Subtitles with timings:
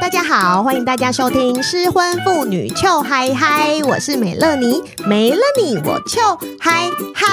[0.00, 7.26] 大家好，欢迎大家收听失婚妇女糗嗨嗨，我是美乐妮，没了你我糗嗨嗨。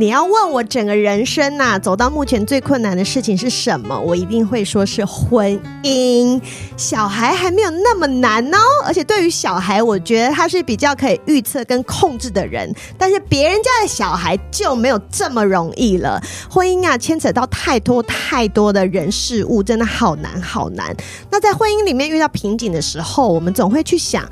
[0.00, 3.98] 你要问我整个人生呐、走到目前最困难的事情是什么？
[3.98, 6.40] 我一定会说是婚姻。
[6.76, 12.72] 小孩还没有那么难哦，而且对于小孩，我觉得他是比较可以预测跟控制的人。
[12.96, 16.22] 但是别人家的小孩就没有这么容易了。
[16.48, 20.96] 婚姻啊，牵扯到太多太多的人事物，真的好难好难。
[21.28, 24.24] 那在婚姻里面遇到瓶颈的时候，我们总会去想。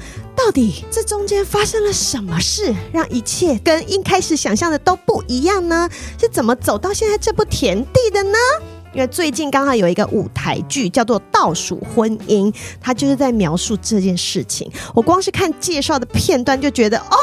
[0.47, 5.91] 到底这中间发生了什么事，让一切跟一开始想象的都不一样呢？
[6.21, 8.39] 是怎么走到现在这步田地的呢？
[8.97, 12.51] 因为最近刚好有一个舞台剧叫做《倒数婚姻》，
[12.81, 14.73] 它就是在描述这件事情。
[14.95, 17.17] 我光是看介绍的片段就觉得哦，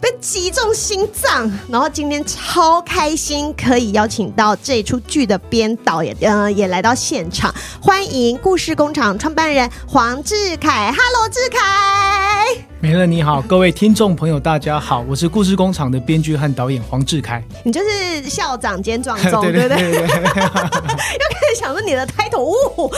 [0.00, 1.50] 被击中心脏。
[1.68, 10.94] 然后今天超开心，可以邀请到这出剧的编导也嗯、也来到现场，欢迎故事工厂创办人黄智凯。
[10.96, 12.71] Hello，智凯。
[12.82, 17.40] 美乐你好，各位听众朋友，大家好，我是故事工厂的编剧和导演黄志凯。
[17.62, 19.92] 你就是校长兼撞钟， 对不对？
[19.94, 20.18] 又开
[21.48, 22.90] 始想说你的 title，哦，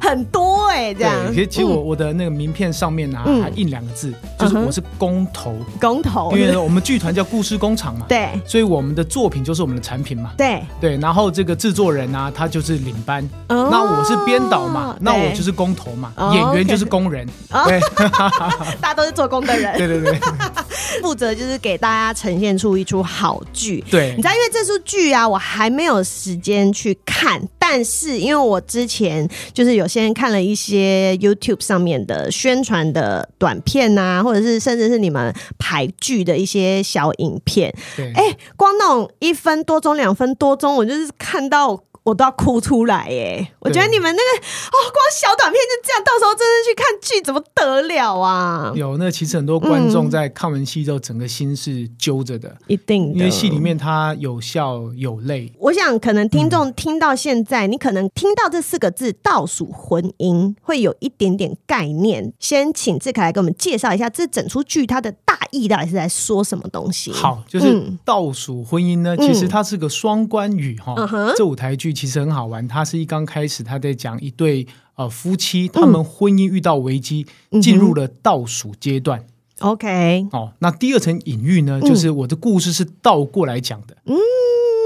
[0.00, 1.14] 很多哎、欸，这样。
[1.28, 5.54] 其实，其实我我的那个名片上面呢、啊，嗯、还印两个字，就是我是工头。
[5.80, 10.60] 工头，因为我们剧团叫故事工厂嘛，对，所以我们的作品就是我们的产品嘛，对。
[10.80, 10.96] 对。
[10.96, 17.78] 然后这个制作人呢、啊，他就是领班，哦、那我是编导嘛，那我就是工头嘛，哦、演员就是工人，哦、对，
[18.82, 19.19] 大家都是。
[19.20, 20.18] 做工的人，对 对对，
[21.02, 23.84] 负责就是给大家呈现出一出好剧。
[23.90, 37.70] 对，你知道，因为这出剧啊，我还没有时间去看，但是因为我之前就是有些人看了一些 YouTube 上面的宣传的短片啊，或者是甚至是你们排剧的一些小影片。
[37.94, 41.78] 对，哎，光那种一分多钟、两分多钟，我就是看到。
[42.10, 43.52] 我都要哭出来耶！
[43.60, 48.72] 我觉得你们那个哦，光小短片就这样，到时候真的去看剧怎么得了啊？
[48.74, 55.52] 有那其实很多观众在看完戏之后，整个心是揪着的，嗯、一定的，因为戏里面它有笑有泪。
[55.60, 62.32] 我想可能听众听到现在，嗯、你可能听到这四个字“倒数婚姻”会有一点点概念。
[62.40, 67.12] 先请志凯来给我们介绍一下这整出剧它的大意到底是在说什么东西？
[67.12, 70.94] 好，就是“倒数婚姻”呢，嗯、其实它是个双关语哈。
[70.96, 71.94] 嗯、这舞台剧。
[72.00, 79.26] 其实很好玩，他是一刚开始他在讲一对呃夫妻，他们婚姻遇到危机，嗯、进入了倒数阶段。
[79.58, 83.94] OK，哦，那第二层隐喻呢，就是我的故事是倒过来讲的。
[84.06, 84.16] 嗯，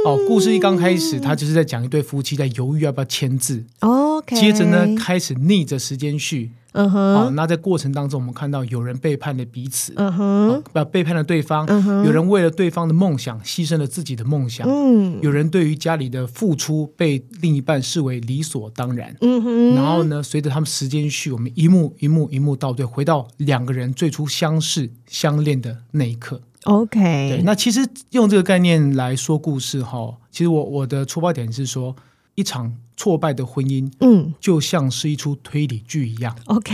[0.04, 3.64] 哦，故事一刚开始，他就是在讲一对夫妻在犹豫要不要签字。
[3.78, 6.50] OK，接着呢，开始逆着时间序。
[6.74, 31.94] 嗯哼，好，那在过程当中，我们看到有人背叛了彼此，嗯哼，不背叛了对方，嗯哼，有人为了对方的梦想牺牲了自己的梦想，嗯，有人对于家里的付出被另一半视为理所当然，嗯哼，然后呢，随着他们时间序，我们一幕一幕一幕倒退，回到两个人最初相识相恋的那一刻，OK，对，那其实用这个概念来说故事哈，其实我我的出发点是说。
[32.34, 36.36] 一场挫败的婚姻，嗯，就像是一出推理剧一样。
[36.46, 36.72] OK，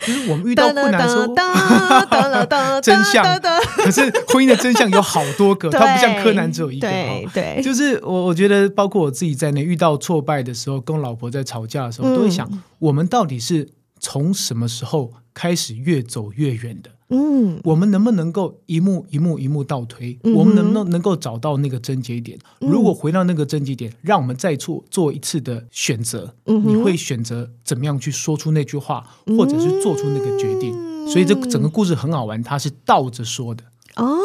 [0.00, 1.34] 就是我们遇到困难的时候，
[2.80, 3.24] 真相，
[3.76, 6.88] 可是婚姻的真相有好多个，它不像柯南只有一个。
[6.88, 13.68] 对对，就是我我觉得，包括我自己在内，遇到挫败的时候，跟老婆在吵架的时候，都会想，我们到底是
[13.98, 16.90] 从什么时候开始越走越远的？
[17.10, 20.18] 嗯，我们能不能够一幕一幕一幕倒推？
[20.22, 22.38] 嗯、我们能不能能够找到那个症结点？
[22.60, 29.04] 嗯、如果回到那个症结点，让我们再做做一次的选择，嗯、你会选择怎么样去说出那句话，
[29.36, 30.72] 或者是做出那个决定？
[30.74, 33.64] 嗯、所以这整个故事很好玩，它是倒着说的
[33.96, 34.16] 哦。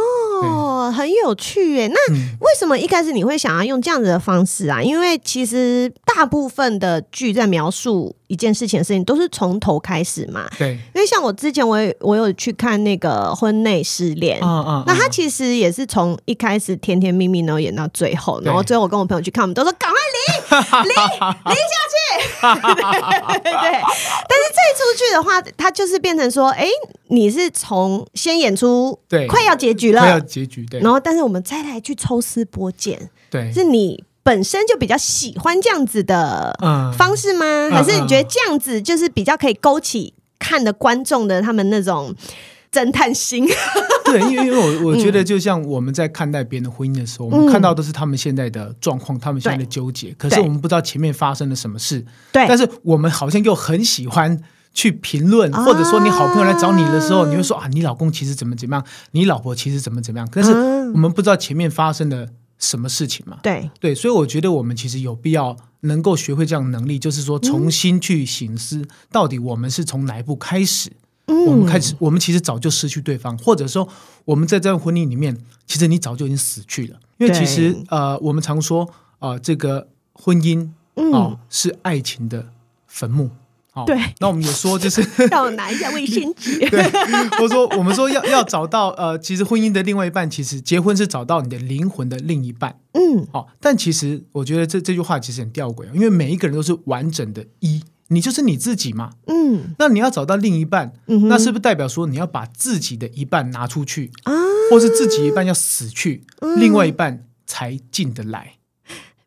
[0.45, 1.87] 哦，很有趣耶！
[1.87, 4.81] 那为什么一开始你会想要用这样子的方式啊？
[4.81, 10.47] 因为其实大部分的剧在描述一件事情的事情都是从头开始嘛。
[10.57, 19.97] 对，因为像我之前我也我有去看那个婚内失恋，嗯嗯，那他其实也是从一开始甜甜蜜蜜，然后演到最后，然后最后我跟我朋友去看，我们都说赶快
[20.83, 20.95] 离离
[21.45, 21.97] 离下去，
[23.43, 23.81] 对。
[24.27, 26.67] 但是这出去的话，它就是变成说，哎，
[27.07, 30.07] 你是从先演出对快要结局了。
[30.07, 36.57] 要结局对，然后但是我们再来去抽丝剥茧，对，是你本身就比较喜欢这样子的
[36.97, 37.45] 方式吗？
[37.69, 42.13] 嗯、还是你觉得这样子就是比较可以勾起看的观众的他们那种
[42.75, 43.47] 侦探心？
[44.05, 52.05] 对，因为因为我我觉得就像我们在看待别人的婚姻的时候，嗯、我们看到都是他们现在的状况，他们现在的纠结，可是我们不知道前面发生了什么事。
[52.31, 54.41] 对，但是我们好像又很喜欢。
[54.75, 60.27] 去评论，或者说你好朋友来找你的时候，啊、你会说啊，你老公其实怎么怎么样，你老婆其实怎么怎么样。
[60.29, 62.27] 但是我们不知道前面发生了
[62.59, 63.39] 什么事情嘛？
[63.41, 70.89] 对对，所以我觉得我们其实有必要能够学会这样的能力，就是说重新去醒思，到底我们是从哪一步开始？
[70.89, 70.95] 嗯、
[71.27, 73.87] 我们开始，我们其实早就失去对方，或者说
[74.25, 76.99] 我们在这段婚姻里面，其实你早就已经死去了。
[77.17, 78.83] 因为其实呃，我们常说
[79.19, 82.47] 啊、呃，这个婚姻啊、嗯呃、是爱情的
[82.87, 83.29] 坟墓。
[83.73, 86.57] 哦、对，那我们也说，就是 让我拿一下卫生纸。
[86.69, 86.81] 对，
[87.31, 92.79] 或者说我们说要要找到呃，其实婚姻的另外一半，其实结婚是找到你的灵魂的另一半。
[92.93, 99.11] 嗯，好、哦，但其实我觉得这这句话其实很吊诡，因为每一个人都是完整的一，你就是你自己嘛。
[99.27, 104.33] 嗯，那你要找到另一半，嗯、那是不是代表说你要把自己的一半拿出去啊，
[104.69, 108.53] 或是自己一半要死去，嗯、另外一半才进得来？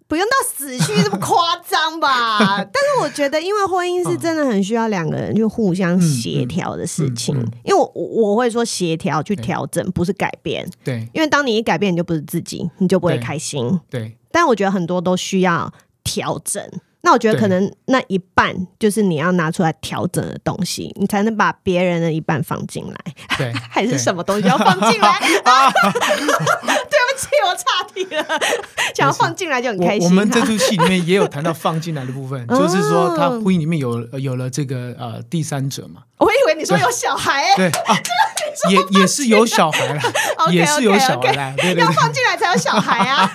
[0.07, 2.39] 不用到死去这么夸张吧？
[2.65, 7.37] 但是我觉得，因为婚姻是真的很需要两个人去互相协调的事情。
[7.63, 10.67] 因为我我会说协调去调整，不是改变。
[10.83, 13.69] 对，因为当你一改变，你就不是自己，你就不会开心。
[13.91, 15.71] 对，对但我觉得很多都需要
[16.03, 16.67] 调整。
[17.01, 22.97] 那我觉得可能那一半就是你要拿出来调整的东西，你才能把别人的一半放进来。
[23.37, 25.19] 对， 还是什么东西要放进来？
[25.21, 25.39] 对
[27.09, 28.25] 不起，我岔题了。
[28.95, 30.03] 想要放进来就很开心。
[30.03, 36.03] 我，我们这出戏里面也有谈到放进来的部分，就是说他婚姻里面有有了这个呃第三者嘛。
[36.19, 37.97] 我以为你说有小孩，欸，对啊，
[38.71, 40.01] 也 也是有小孩了，
[40.51, 43.31] 也是有小孩了，对对，要放进来才有小孩啊。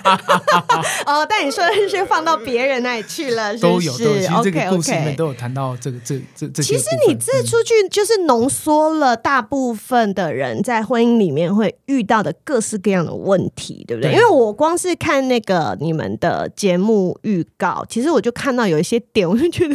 [1.06, 4.20] 哦，但你说的是放到别人那里去了，都有，都有。
[4.20, 6.74] 其实这个故事里面都有谈到这个这这这些。
[6.74, 14.12] 其实你这出剧就是浓缩了大部分的人在婚姻里面会遇到的各式各样的问题，对不对？
[14.12, 19.74] 因为我光是看那个你们的节目预告，其实我就看到有一些点，我就觉得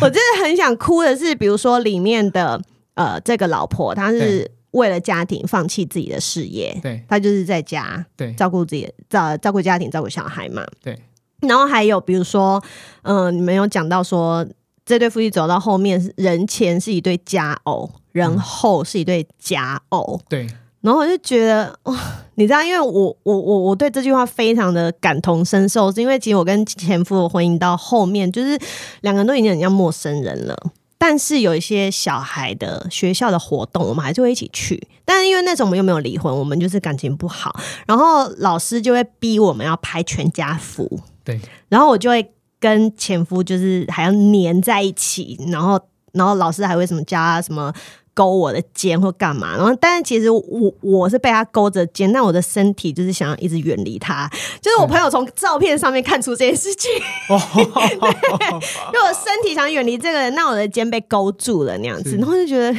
[0.00, 1.78] 我真的很想哭的是，比如说。
[1.78, 2.60] 里面的
[2.98, 11.00] 呃，这个老婆她是为了家庭放弃自己的事业，对，她就是在家对照顾自己照照顾家庭照顾小孩嘛，对。
[11.42, 12.60] 然后还有比如说，
[13.02, 14.44] 嗯、呃，你们有讲到说
[14.84, 20.48] 这对夫妻走到后面，人前是一对佳偶，人后是一对假偶，对。
[20.80, 21.96] 然后我就觉得哇，
[22.36, 28.58] 你知道，因为我我我我对这句话非常的感同身受，是因为其实我跟前夫的婚姻到后面，就是
[29.00, 30.56] 两个人都已经很像陌生人了。
[30.98, 34.86] 但是有一些小孩的学校的活动，我们还是会一起去。
[35.04, 41.00] 但是因为那时候我们又没有离婚，我们就是感情不好，然后老师就会逼我们要拍全家福。
[41.24, 45.80] 对，然后我就会跟前夫就是还要黏在一起，然后
[46.12, 47.72] 然后老师还会什么加什么。
[48.18, 50.42] 勾我的肩或干嘛，然后但是其实我
[50.80, 54.28] 我是被他勾着肩，但我的身体就是想要一直远离他。
[54.60, 56.90] 就是我朋友从照片上面看出这件事情，
[57.28, 58.50] 哦， 对，
[58.92, 62.76] 就我身体想远离这个人，那我的肩被勾住了那样子，然后就觉得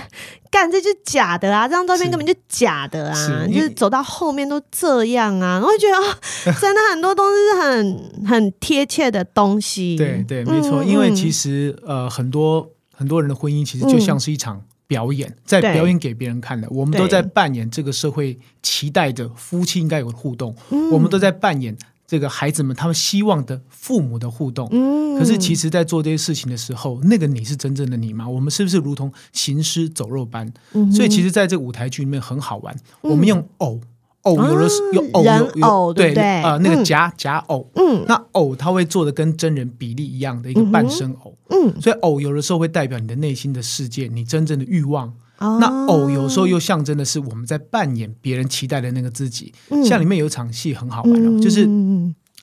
[0.51, 5.95] 干这就假的啊，这张照片根本就假的啊，是就是走到后面都这样啊，然后就觉得
[6.51, 14.61] 哦，真的很多东西是很很贴切的东西，对对，没错，嗯、因为其实呃很多很多人的婚姻其实就像是一场。
[14.89, 21.77] 表演在表演给别人看的，我们都在扮演这个社会期待的夫妻应该有的互动，嗯、我们都在扮演
[22.07, 24.67] 这个孩子们他们希望的父母的互动。
[24.71, 28.27] 嗯、可是其实，在做这些事情的时候，那个你是真正的你吗？
[28.27, 30.51] 我们是不是如同行尸走肉般？
[30.73, 33.79] 嗯、所以，其实在这个舞台剧里面很好玩，嗯、我们用偶。
[34.23, 45.13] 偶有的是有偶有有对啊，那个假假偶，嗯，那偶他会做的跟真人比例一样的一个半身偶，嗯，所以偶有的时候会代表你的内心的世界，你真正的欲望。
[45.41, 49.53] 那偶有时候又象征的是我们在扮演别人期待的那个自己。
[49.85, 51.65] 像里面有一场戏很好玩哦，就是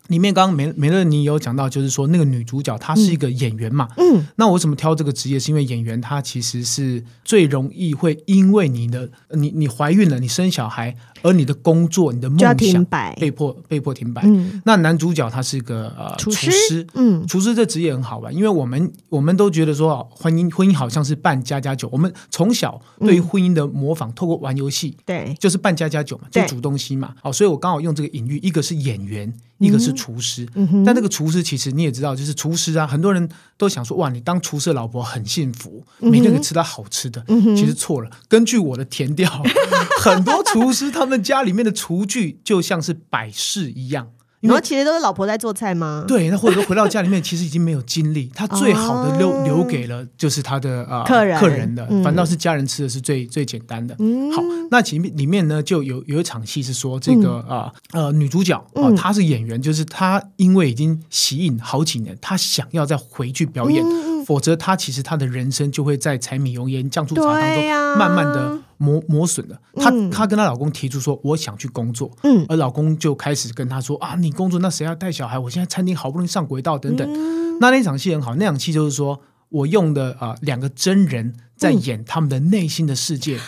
[0.09, 5.39] 里面刚刚梅梅乐妮有讲到，就是说那个女主角她是一个演员嘛，嗯，那我为什么挑这个职业？
[5.39, 10.97] 是因为演员她其实是最容易会因为你的你你怀孕了，你生小孩。
[11.23, 12.85] 而你的工作、你的梦想
[13.19, 14.23] 被迫被迫停摆。
[14.27, 21.89] 嗯、那男主角他是个呃厨师，厨师嗯，厨师这职业很好玩，因为我们我们都觉得说婚姻婚姻好像是扮家家酒。
[21.91, 27.15] 我们从小对于婚姻的模仿，嗯、透过玩游戏，对，就是扮家家酒嘛，就煮东西嘛。
[27.21, 30.47] 好，所以我刚好用这个隐喻，一个是演员，一个是厨师。
[30.55, 37.25] 嗯、哼但那个厨师其实你也知道，就是厨师啊，很多人都想说哇，你当厨师的老婆很幸福，每天可以吃到好吃的。
[37.27, 39.29] 嗯、其实错了，根据我的填调，
[40.01, 41.17] 很多厨师他们。
[41.27, 44.11] 家里面的厨具就像是摆饰一样，
[44.47, 46.05] 然后其实都是老婆在做菜吗？
[46.07, 53.95] 对，那或者说回到家里面，其实已经没有精力， 他最好的留留给了就是他的呃客人客人的，反倒是家人吃的是最最简单的。
[54.35, 63.85] 好，那其实里面呢就有有一场戏是说这个啊呃女主角啊她是演员，就是她因为已经息影好几年，她想要再回去表演。
[64.27, 67.65] 否则他其实他的人生就会在柴米油盐酱醋茶当中
[67.97, 69.57] 慢慢的磨磨损了。
[69.77, 75.39] 她她跟她老公提出说，我想去工作，嗯，而老公就开始跟她说啊，你工作那谁要带小孩？
[75.39, 77.09] 我现在餐厅好不容易上轨道等等。
[77.09, 83.39] 嗯、那那场戏很好，那场戏就是说我用的啊、呃、两个真人在演他们的内心的世界。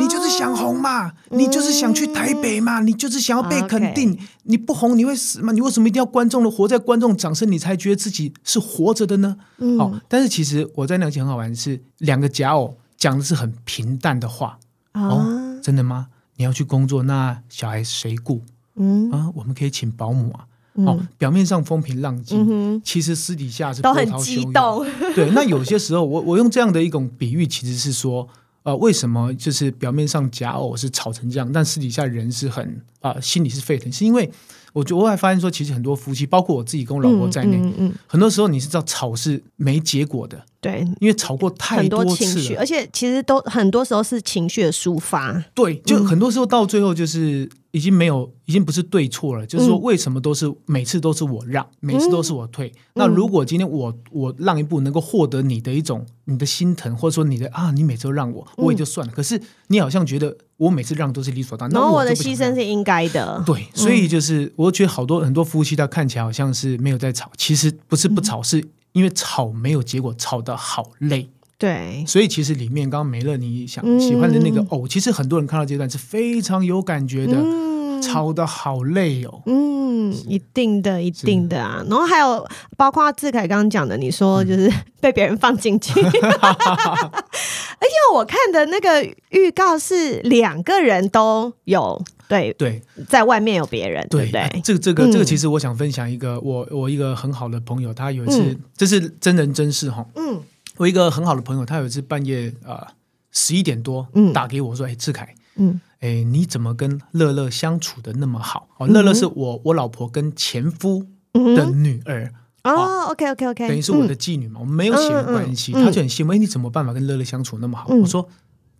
[0.00, 1.12] 你就是想红嘛？
[1.30, 2.80] 你就是想去台北嘛？
[2.80, 4.18] 你就是想要被肯定？
[4.44, 5.52] 你不红你会死吗？
[5.52, 9.36] 你为什么一定要观众的活在观众掌声，你才觉得自己是活着的呢？
[9.78, 14.58] 好，但是其实我在那集很好玩，是两个假偶讲的是很平淡的话。
[14.94, 16.08] 哦，真的吗？
[16.36, 18.42] 你要去工作，那小孩谁顾？
[18.76, 20.46] 嗯啊，我们可以请保姆啊。
[20.86, 25.14] 哦，表面上风平浪静，其实私底下是波涛汹涌。
[25.14, 28.26] 对，那有些时候，我我用这样的一种比喻，其实是说。
[28.62, 32.64] 呃，为什么就是表面上假偶是吵成这样，但私底下人是很
[33.00, 33.90] 啊、呃，心里是沸腾？
[33.90, 34.30] 是因为
[34.72, 47.48] 我觉得我还发现说，其实很多夫妻，包括我自己跟我老婆在内，嗯嗯嗯、很多时候你是知道吵是没结果的，对，因为吵过太多次而且其实都很多时候是情绪的抒发，对，就很多时候到最后就是。
[47.70, 52.68] 已经没有，已经不是对错了，就是说，为什么都是、嗯、每次都是我让，每次都是我退？
[52.68, 59.12] 嗯、那如果今天我我让一步，能够获得你的一种你的心疼，或者说你的啊，你每次都让我，我也就算了。
[59.12, 63.42] 嗯、可是你好像觉得我每次让都是理所当然，那我，我的牺牲是应该的。
[63.44, 68.64] 对，所以就是我觉得好多很多夫妻他看起来好像是没有在吵，其实不是不吵，嗯、是
[68.98, 71.30] 因为吵没有结果，吵得好累。
[71.56, 79.40] 对，所以其实里面刚刚梅乐你想喜欢的那个偶，嗯、其实很多人看到这段是非常有感觉的，嗯、吵得好累哦。
[79.46, 81.84] 嗯，一定的，一定的啊。
[81.88, 82.44] 然后还有
[82.76, 94.60] 包括志凯刚刚讲的，你说就是被别人放进去，嗯、 而且我看的那个预告是两个人都有，对对，在外面有别人，对，对不对？
[94.62, 100.42] 这个这个这个，其实我想分享一个我我一个很好的朋友，他有一次，嗯、这是真人真事哈，嗯。
[100.76, 102.86] 我一个很好的朋友，他有一次半夜啊
[103.32, 108.68] 十一点多打给我说：“哎、嗯，志凯，嗯，哎，你怎么跟乐乐相处的那么好？
[108.78, 112.32] 哦，乐乐是我我老婆跟前夫的女儿。
[112.62, 115.72] 哦，OK OK OK，等于是我的妓女嘛，嗯、我们没有血缘关系。
[115.72, 117.88] 他就很羡慕，哎，你怎么办法跟乐乐相处那么好？
[117.90, 118.28] 嗯、我说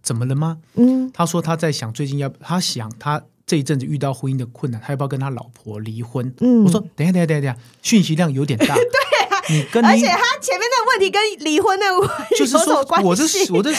[0.00, 0.58] 怎么了吗？
[0.74, 6.32] 嗯，他说他在想最近要，他想他这一阵子遇到婚姻的困难，他要不要跟他老婆离婚？
[6.40, 8.74] 嗯，我说等一下等一下等一下，讯息量有点大。
[8.76, 9.42] 对啊。
[9.48, 13.24] 你跟你，而且他前面那个问题跟离婚的问题 就是说，我就
[13.54, 13.70] 我就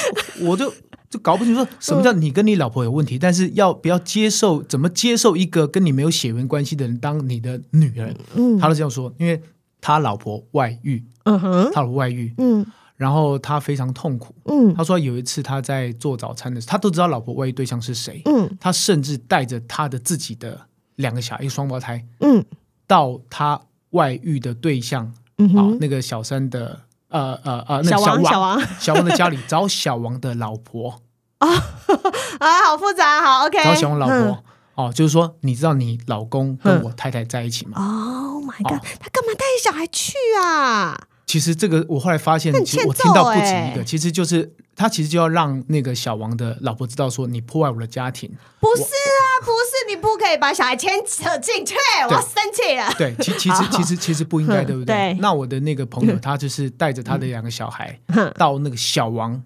[0.42, 0.74] 我就
[1.12, 8.12] 就搞不清楚，说 什么叫你跟你老婆有问题，但是要不要接受，怎么接受一个跟你没有血缘关系的人当你的女儿？
[8.34, 9.40] 嗯，他都这样说，因为
[9.80, 12.66] 他老婆外遇，嗯哼，他老婆外遇，嗯，
[13.00, 22.44] 然后他非常痛苦，嗯，他说有一次他在做早餐的时候，他都知道老婆外遇对象是谁，嗯，他甚至带着他的自己的两个小孩，一个双胞胎，嗯，
[22.86, 25.14] 到他外遇的对象。
[25.56, 29.06] 好，那个小三的呃呃呃，那个小王小王小王。
[29.08, 31.02] 的家里找小王的老婆。
[31.38, 31.48] 啊
[32.40, 34.44] 啊，好复杂，好 OK，找小王老婆。
[34.76, 41.08] 哦，就是说，你知道你老公跟我太太在一起吗？Oh my god，他干嘛带小孩去啊？
[41.30, 48.28] 其实这个我后来发现，其实我听到不止一个，其实就是他其实就要让那个小王的老婆知道说，你破坏我的家庭，
[48.60, 49.80] 不是啊，不是。
[49.88, 51.76] 你不可以把小孩牵扯进去，
[52.08, 52.92] 我要生气了。
[52.96, 55.16] 对，其其实其实其实不应该， 对不对？
[55.20, 58.00] 那我的那个朋友，他就是带着他的两个小孩
[58.36, 59.42] 到那个小王的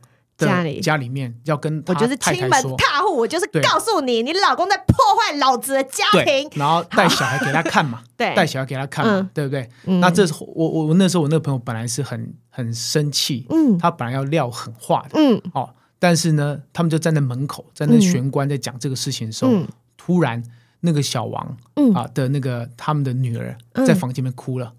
[0.46, 0.80] 家里。
[0.80, 6.50] 家里面，要跟我就是亲门踏户，我就是告诉你，你老公在破坏老子的家庭。
[6.56, 9.70] 然后带小孩给他看嘛， 对，带小孩给他看嘛，对不对？
[10.00, 15.70] 那这是我我我那时候我那个朋友本来是很很生气，嗯，他本来要撂狠话的，嗯，哦，
[16.00, 19.52] 但是呢，他们就站在门口，在那玄关在讲这个事情的时候。
[19.96, 20.44] 突然，
[20.82, 21.58] 那个小王
[21.96, 23.58] 啊的那个他们的女儿
[23.88, 24.74] 在房间里面哭了。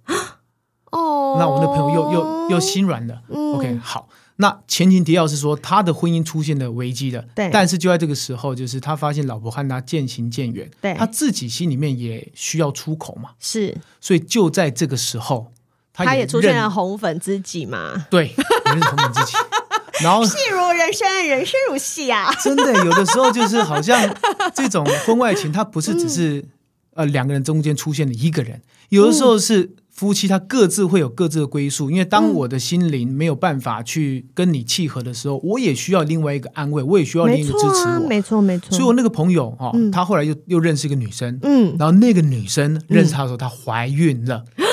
[0.90, 3.22] 哦，那我那朋友又又又心软了。
[3.30, 4.06] OK，好，
[4.36, 7.24] 那前情提要是说他的婚姻出现了危机的。
[7.34, 13.30] 对，但是就在这个时候，就是他发现老婆和他渐行渐远，对，他自己心里面也需要出口嘛。
[13.38, 15.52] 是，所以就在这个时候，
[15.92, 18.06] 他也出现了红粉知己嘛。
[18.10, 19.32] 对，也是红粉知己。
[20.02, 22.28] 然后戏如人生，人生如戏啊！
[22.42, 24.12] 真的，有的时候就是好像
[24.52, 26.48] 这种婚外情，它不是只是、嗯、
[26.94, 31.90] 呃两个人中间出现了一个人，有的时候是夫妻，他各自会有各自的归宿。
[31.90, 38.08] 因为当我的心灵没有办法去跟你契合的时候，我也需要另外一个安慰，我也需要另一个支持我。
[38.08, 38.70] 没错、啊，没错。
[38.72, 44.64] 所以我那个朋友哈，嗯、他后来又又认识一个女生，嗯，然后那个女生认识他的时候，她怀孕了，嗯、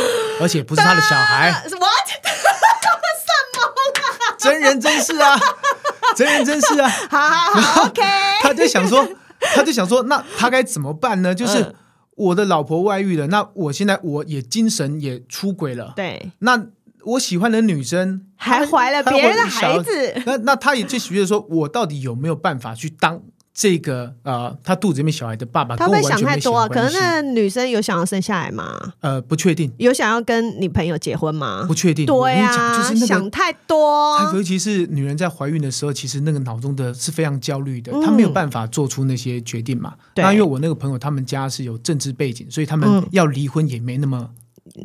[0.41, 1.51] 而且不是他的小孩。
[1.69, 1.85] 什么？
[4.39, 5.39] 真人真事啊，
[6.17, 8.01] 真人真事啊，好好好，OK。
[8.41, 9.07] 他就想说，
[9.53, 11.35] 他就想说，那他该怎么办呢？
[11.35, 11.75] 就是
[12.21, 16.31] 我的老婆外遇了，那我现在我也精神也出轨了，对。
[16.39, 16.67] 那
[17.03, 23.21] 我喜欢的女生还怀了别人的孩子，那那他也就觉得说，我到底有没有办法去当？
[23.61, 26.67] 这个呃，他肚子里面小孩的爸爸，他会想太多啊。
[26.67, 28.93] 可能那女生有想要生下来吗？
[29.01, 29.71] 呃，不确定。
[29.77, 31.63] 有想要跟你朋友结婚吗？
[31.67, 32.07] 不确定。
[32.07, 34.17] 对啊，就是、那个、想太多。
[34.33, 39.93] 尤其是女人在怀孕的时候，其实那个脑中的是非常焦虑的，她、嗯、没有办法做出那些决定嘛。
[40.15, 44.27] 那因为我那个朋友他们家是有政治背景，所以他们要离婚也没那么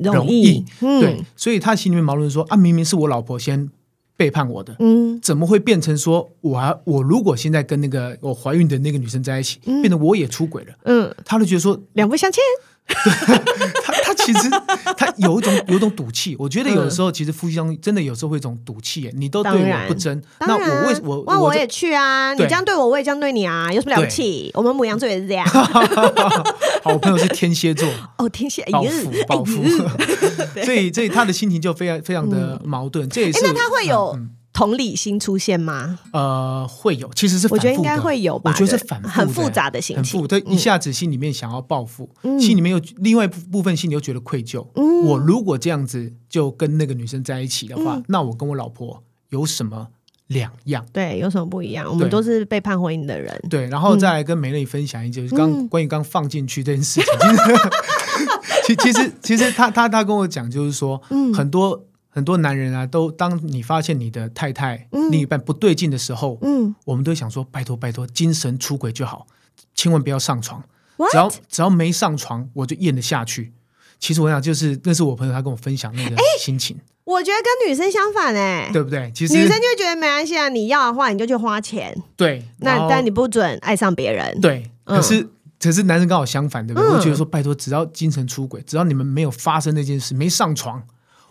[0.02, 0.62] 容易。
[0.80, 3.70] 容易对，所以他心里面矛盾说啊，明明是我老婆先。
[4.16, 12.40] 背叛我的，嗯，怎么会变成说我还我如果现在跟那个我怀孕的那个女生在一起，嗯、变得我也出轨了，嗯，他就觉得说两不相欠。
[13.04, 14.48] 对，他他其实
[14.96, 24.50] 他有一种有一种赌气，我觉得有的时候其实夫妻中真的有时候会一种赌气，你都对我不争，那我为我那我也去啊，你这样对我，我也这样对你啊，有什么了不起？
[24.54, 25.46] 我们母羊座也是这样。
[26.84, 27.88] 好，我朋友是天蝎座，
[28.18, 29.64] 哦，天蝎，报复报复，
[30.64, 33.08] 所以所以他的心情就非常非常的矛盾。
[33.08, 34.16] 这也是那他会有。
[34.56, 35.98] 同理心出现吗？
[36.14, 38.50] 呃，会有，其实是反复，我觉得应该会有吧。
[38.50, 44.66] 我觉得是反复很复杂的心情，很复，他一下子心里面想要报复，嗯、心里面又另外一部分心里又觉得愧疚。
[44.76, 49.88] 嗯、我如果这样子就跟那个女生在一起的话，嗯、那我跟我老婆有什么
[50.28, 50.86] 两样？
[50.90, 51.86] 对，有什么不一样？
[51.86, 53.38] 我们都是背叛婚姻的人。
[53.50, 57.12] 对，然后再来跟美丽分享一件，就是刚、嗯、关于刚放进去这件事情。
[58.66, 61.84] 其 其实其实他他他跟我讲，就是说，嗯、很多。
[62.16, 69.26] 很多男人啊，都当你发现你的太太、嗯、另一半不对劲的时候，嗯，我们都想说，拜托拜托，精神出轨就好，
[69.74, 70.64] 千万不要上床。
[71.12, 73.52] 只要只要没上床，我就咽得下去。
[74.00, 76.78] 其实我想，就是那是我朋友他跟我分享那个心情。
[77.04, 79.12] 我觉得跟女生相反哎，对不对？
[79.14, 81.94] 其实女生就觉得没关系啊，你要的话你就去花钱。
[82.16, 84.40] 对，那但你不准爱上别人。
[84.40, 85.30] 对，可是、嗯、
[85.60, 86.88] 可是男生刚好相反，对不对？
[86.88, 90.82] 嗯、我觉得说，拜托，只要精神出轨，只要你们没有发生那件事，没上床。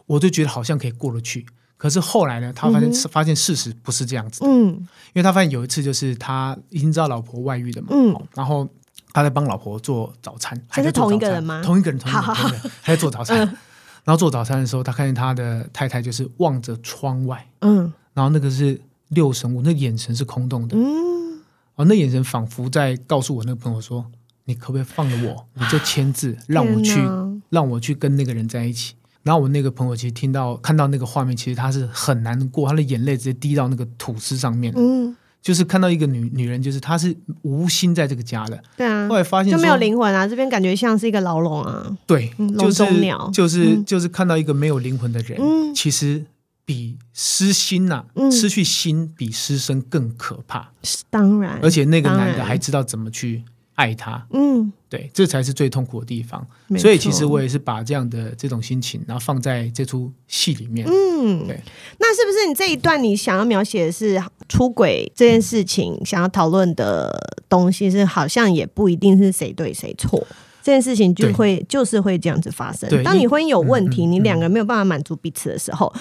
[0.06, 1.46] 我就觉得好像可以过得去，
[1.78, 4.48] 可是后来呢，他发现、嗯、发现事实不是这样子的。
[4.48, 4.68] 嗯，
[5.14, 8.68] 因为他发现有一次就是他已经知道老婆外遇了嘛，嗯，然后
[9.12, 11.62] 他在帮老婆做早餐，还是同一个人吗？
[11.64, 13.40] 同一个人，同一个人，他在做早餐。
[13.40, 13.58] 嗯、
[14.04, 21.42] 然后做早餐的时候，他看见他的太太就是望着窗外，嗯，然后那个是六神无，那个、眼神是空洞的，嗯，
[21.76, 24.06] 哦，那眼神仿佛在告诉我那个朋友说
[24.46, 25.48] ：“你可不可以放了我？
[25.54, 27.02] 你就 签字，让我去，
[27.50, 28.94] 让我去跟那个人在一起。”
[29.26, 34.72] 然后我那个朋友其实听到看到那个画面，其实他是很难过，他的眼泪直接滴到那个吐司上面。
[34.78, 38.64] 嗯，就是看到一个女女人，就是她是无心在这个家的。
[38.78, 41.98] 对啊，后来发现就没有灵魂啊，这边感觉像是一个牢笼啊。
[42.06, 42.86] 对，就是
[43.34, 46.24] 就是就是看到一个没有灵魂的人，嗯，其实
[46.64, 50.70] 比失心呐，失去心比失身更可怕。
[51.10, 53.44] 当然，而且那个男的还知道怎么去。
[53.76, 56.46] 爱他，嗯，对，这才是最痛苦的地方。
[56.78, 60.88] 所以其实我也是把这样的这种心情，然后放在这出戏里面。
[60.88, 61.60] 嗯，对。
[62.00, 70.26] 那是不是你这一段你想要描写的是出轨这件事情，想要讨论的东西是好像也不一定是谁对谁错，
[70.64, 72.90] 这件事情就会就是会这样子发生。
[73.04, 75.94] 当你婚姻有问题，你两个人没有办法满足彼此的时候，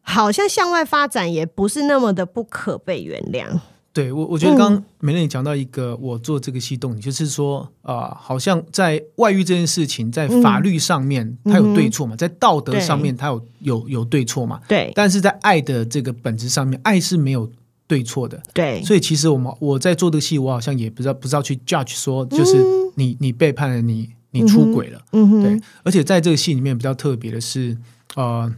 [0.00, 3.60] 好像向外发展也不是那么的不可被原谅。
[3.92, 17.50] 对我，我觉得刚刚美乐你讲到一个，我做这个戏动，就是说啊、呃，好像在外遇这件事情，在法律上面它有对错嘛，在道德上面它有有有对错嘛，对，但是在爱的这个本质上面，爱是没有
[17.86, 22.56] 对错的，对，所以其实我们我在做这个戏，我好像也不知道不知道去 judge 说，就是
[22.94, 27.76] 你你背叛了你，你出轨了，嗯哼，对，而且在这个戏里面比较特别的是，
[28.14, 28.50] 呃。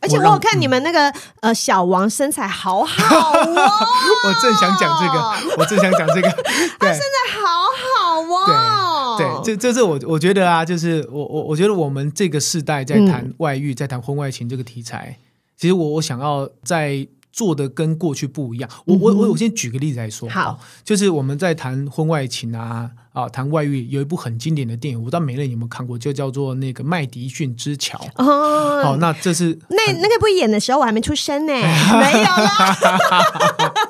[0.00, 3.32] 而且我有看你们那个、嗯、呃小王身材好好哦，
[4.26, 6.28] 我正想讲这个， 我正想讲这个，
[6.78, 15.16] 他身材好好哦，对对，这这是我我觉得啊，就是我我我觉得我们这个世代在谈外遇，嗯、在谈婚外情这个题材，
[15.56, 17.06] 其实我我想要在。
[17.32, 18.70] 做的跟过去不一样。
[18.84, 27.98] 我我我我先举个例子来说，好，就是我们在谈婚外情啊啊，谈外遇，有一部很经典的电影，我不知道美乐你有没有看过，就叫做那个《麦迪逊之桥》。
[28.24, 31.52] 哦，好，那这是那那个不演的时候我还没出生呢，
[32.00, 32.76] 没有啦。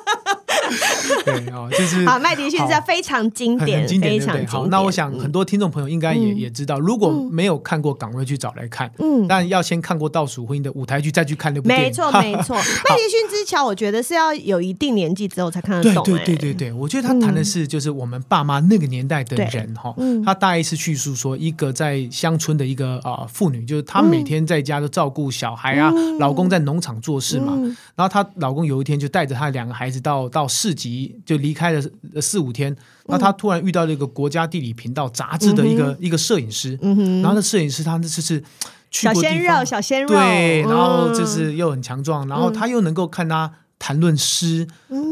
[1.39, 4.47] 对啊， 就是好，麦迪逊是非常经典，非常经典。
[4.47, 8.91] 好，那我想很多听众朋友应该也也知道，如果没有看过，赶快去找来看。
[8.99, 11.85] 嗯，但要先看过《倒数婚姻》的舞台剧，再去看那部电影。
[11.85, 12.55] 没错，没错。
[12.55, 16.03] 麦迪逊之桥，我觉得是要有一定年纪之后才看得懂。
[16.03, 19.93] 对对对对，我觉得他谈的是就是我们爸妈那个年代的人哈。
[20.25, 27.53] 他大意是叙述说，一个在乡村的一个啊妇女，就是她每天在家都照顾小孩啊，老公在农场做事嘛。
[27.95, 31.15] 然后她老公有一天就带着她两个孩子到到市集。
[31.25, 31.81] 就离开了
[32.21, 32.75] 四五天，
[33.07, 36.77] 那他突然遇到了一个国家地理频道杂志的一个、嗯、一个摄影师，
[37.21, 38.43] 然后那摄影师他那就是
[38.89, 43.51] 去过小鲜肉，小鲜肉，对，然后就是又很强壮，嗯、然后他又能够看他。
[43.83, 44.67] 谈论诗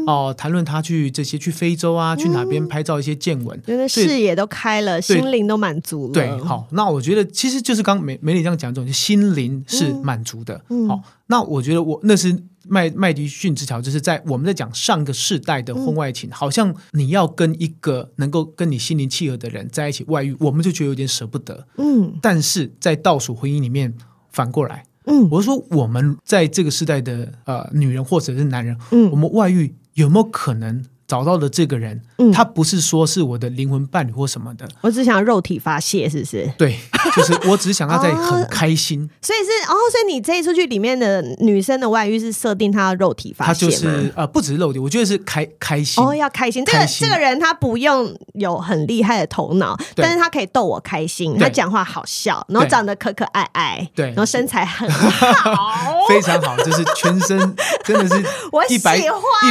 [0.06, 6.12] 哦，谈论他去这些去非洲啊，去哪边拍照一些见闻，觉得视野都开了，心灵都满足了。
[6.12, 10.62] 对，好，那我觉得其实就是刚美美女这样讲，这种心灵是满足的。
[10.86, 12.32] 好，那我觉得我那是
[12.70, 21.66] 麦麦迪逊之桥，就是在我们在讲上个世代的婚外情，好像你要跟一个能够跟你心灵契合的人在一起外遇，我们就觉得有点舍不得。
[21.76, 23.92] 嗯，但是在倒数婚姻里面
[24.30, 24.84] 反过来。
[25.06, 30.84] 嗯，我是说，我们在这个时代的呃女人或者是男人，嗯，我们外遇有没有可能？
[31.10, 36.48] 找到了这个人，嗯，他不是说是我的灵魂伴侣或什么的，我只想肉体发泄，是不是？
[36.56, 36.78] 对，
[37.16, 39.02] 就是我只是想要在很开心。
[39.02, 46.64] 哦、所以是哦，所以你这一出剧里面的女生的外遇是设定她的肉体发泄，她就是呃，不只是肉体，我觉得是开开心哦，要开心。
[46.64, 57.38] 这个这个人他不用有很厉害的头脑，但是他可以逗我开心，他讲话好笑，然后长得可可爱爱，对，然后身材很好， 非常好，就是全身
[57.84, 58.24] 真的是
[58.70, 59.02] 一百一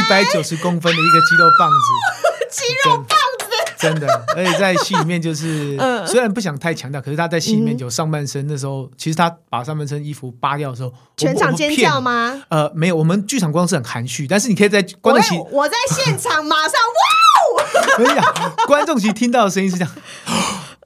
[0.08, 1.50] 百九十公分的一个肌肉。
[1.58, 1.76] 棒子，
[2.48, 3.19] 肌肉棒子，
[3.80, 12.42] 真的， 而且在戏里面就是，虽然不想太强调，可是他在戏里面有上半身，那时候其实他把上半身衣服扒掉的时候，全场尖叫吗？
[12.48, 16.72] 呃，没有，我们剧场光是很含蓄，但是你可以在观众席，我在现场马上
[17.56, 17.64] 哇，
[17.96, 19.94] 可以啊，观众席听到的声音是这样，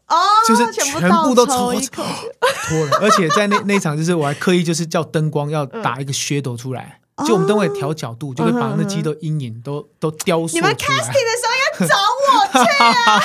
[0.08, 2.04] 哦， 就是全部都抽一口
[2.68, 7.00] 脱了，而且在那那场就是我还刻意就是叫灯光要打一个噱头出来。
[7.24, 10.60] 就我们都会调角度，就会把那肌肉阴影都都雕塑出来。
[10.62, 13.20] 你们 casting 的时候要找我去啊！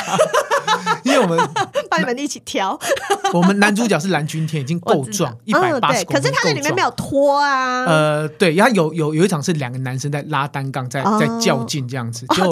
[1.04, 1.38] 因为我们
[1.90, 2.80] 把你们一起挑。
[3.34, 7.86] 我们男主角是蓝钧天，已经够壮，一百八十公分，可是他在里面没有拖啊。
[7.86, 12.52] 呃，对，然后有有有一场是两个男生在拉单杠，在在较劲这样子，就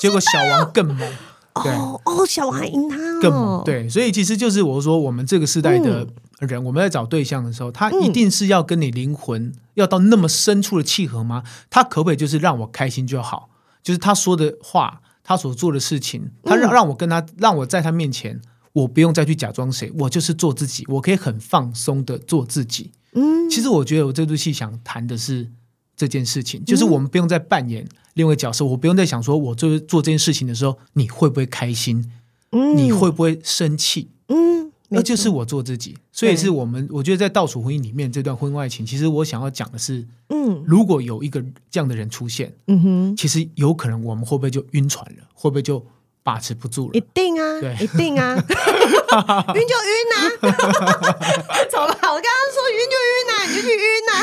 [0.00, 1.08] 结果小王更猛。
[1.54, 3.62] 哦哦，小王还赢他更猛。
[3.64, 6.06] 对，所以其实就是我说，我们这个时代的。
[6.40, 11.42] 人，我们在找对象的时候，他一定是要跟你灵魂、嗯、要到那么深处的契合吗？
[11.70, 13.48] 他可不可以就是让我开心就好？
[13.82, 18.40] 就是他说的话，他所做的事情，他让让我跟他，让我在他面前，
[18.74, 22.92] 我不用再去假装谁，我就是做自己，我可以很放松的做自己。
[23.14, 25.50] 嗯，其实我觉得我这部戏想谈的是
[25.96, 32.12] 这件事情，就是我们不用再扮演另外一个角色，我不用再想说我做做这件事情的时候，你会不会开心？
[32.52, 34.10] 嗯，你会不会生气？
[34.28, 34.63] 嗯。
[34.94, 36.88] 那就是我做自己，所以是我们。
[36.90, 45.24] 我觉得在倒数婚姻里面，这段婚外情，其实我想要讲的是，嗯，如果有一个这样的人出现，嗯哼，其实有可能我们会不会就晕船了？
[45.34, 45.84] 会不会就
[46.22, 46.94] 把持不住了？
[46.94, 48.34] 一定啊，对，一定啊，
[49.54, 50.16] 晕就晕啊，
[51.70, 51.98] 走吧？
[52.12, 54.14] 我刚刚说晕就晕啊，你就去晕啊。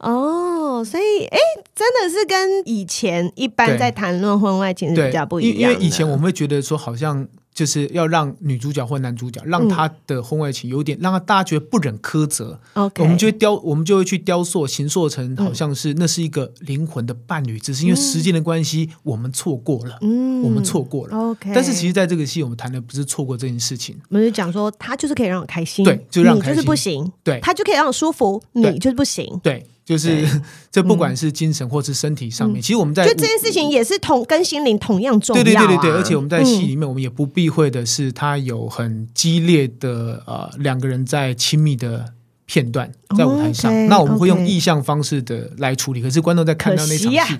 [0.00, 1.38] 哦，所以哎，
[1.74, 5.74] 真的是跟以前一般在谈论婚外情是比较不一样的。
[5.74, 7.26] 因为以前我们会觉得说，好像。
[7.56, 21.16] 就是要让女主角或男主角让他的婚外情有点让他大家觉得不忍苛责，我们就会雕，我们就会去雕塑、形塑成好像是那是一个灵魂的伴侣，只是因为时间的关系，我们错过了，嗯我们错过了。
[21.16, 29.66] OK，但是其实在这个戏，我们谈的不是错过这件事情，我们就讲说他就是可以让我开心，对，就让你就是不行，对，他就可以让我舒服，你就是不行，对。
[29.86, 30.26] 就是
[30.72, 35.44] 这，不管是精神或是身体上面，其实我们在就这件事情也是同跟心灵同样重要。
[35.44, 42.12] 对对对对对，而且我们在戏里面，我们也不避讳的是，他有很激烈的呃两个人在亲密的
[42.46, 43.86] 片段在舞台上。
[43.86, 47.38] 那我们会用意象方式的来处理，可是观众在看到那场戏，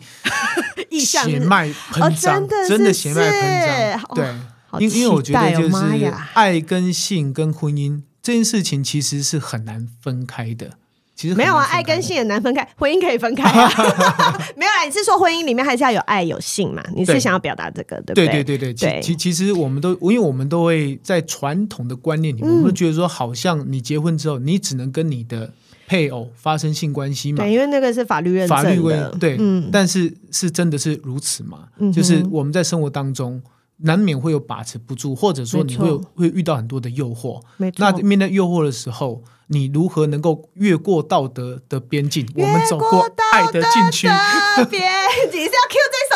[0.89, 4.15] 意象血脉喷张，真的血脉喷张。
[4.15, 4.35] 对，
[4.79, 10.79] 因因为我觉得就是爱跟性跟婚姻这件事情其实是很难分开的。
[11.17, 13.69] 其实没有啊，爱跟性也难分开，婚姻可以分开啊。
[14.55, 16.85] 没有啊，你是说婚姻里面还是要有爱有性嘛？
[16.95, 18.29] 你是想要表达这个，对不对？
[18.29, 19.01] 对对对对。
[19.03, 25.51] 其其实我们都，因为我们都会在传统的观念里面，我们都觉得说，好像你结婚之后，你只能跟你的
[25.87, 27.43] 配偶发生性关系嘛？
[27.43, 28.63] 对，因为那个是法律认证的。
[28.63, 29.39] 法律规对，
[29.73, 31.61] 但是是真的是如此吗？
[31.95, 33.41] 就是我们在生活当中
[33.79, 37.41] 难免会有把持不住，或者说你会会遇到很多的诱惑。
[37.79, 39.23] 那面对诱惑的时候。
[39.49, 42.27] 你如何能够越过道德的边境？
[42.35, 44.09] 我们走过爱的禁区。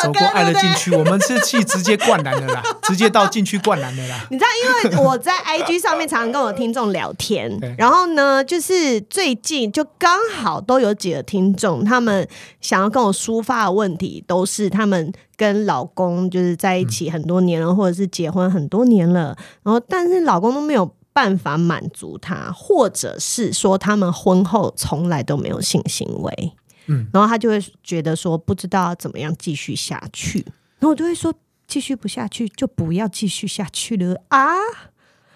[0.01, 4.25] 走过爱的禁区，我们是去直接灌篮的啦， 直接到禁区灌篮的啦。
[4.29, 4.47] 你知道，
[4.85, 12.27] 因为我在 IG 上面常常跟我听众聊天，然后呢，就是最近就刚好都有几个听众，他们
[12.59, 20.89] 想要跟我抒发的问题，都是他们跟老公就是在一起很多年了，嗯、或者是结婚很多年了，然后但是老公都没有。
[21.13, 26.53] 办法满足他，或者是说他们婚后从来都没有性行为，
[26.91, 30.39] 嗯，然后他就会觉得说不知道怎么样继续下去，
[30.79, 31.33] 然后我就会说
[31.67, 34.51] 继续不下去就不要继续下去了啊，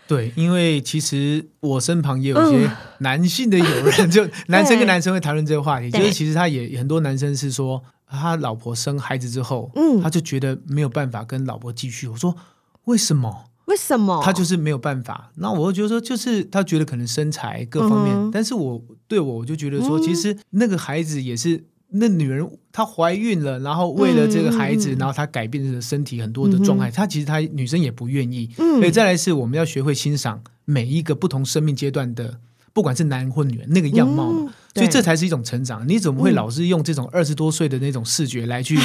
[0.07, 12.07] 对，因为其实我身旁也有一些男性的友人，就 男生跟男生会谈论这个话题，就是其实他也很多男生是说，他老婆生孩子之后，嗯，他就觉得没有办法跟老婆继续。
[12.07, 12.35] 我说
[12.83, 13.45] 为什么？
[13.65, 14.21] 为什么？
[14.23, 15.31] 他就是没有办法。
[15.35, 21.65] 那我就觉得说，就是他觉得可能身材各方面，但是我对我我就觉得说，其实那个孩子也是。
[21.97, 26.89] 那女人她怀孕了，然后为了这个孩子，嗯、然后她改变了身体很多的状态。
[26.89, 28.49] 嗯、她其实她女生也不愿意。
[28.57, 32.39] 嗯、所以再来是我们要学会欣赏每一个不同生命阶段的。
[32.73, 35.87] 不管是男人或女人，那个样貌嘛，嗯、所以这才是一种成长。
[35.87, 38.77] 你怎么会老是用这种二十多岁的那种视觉来去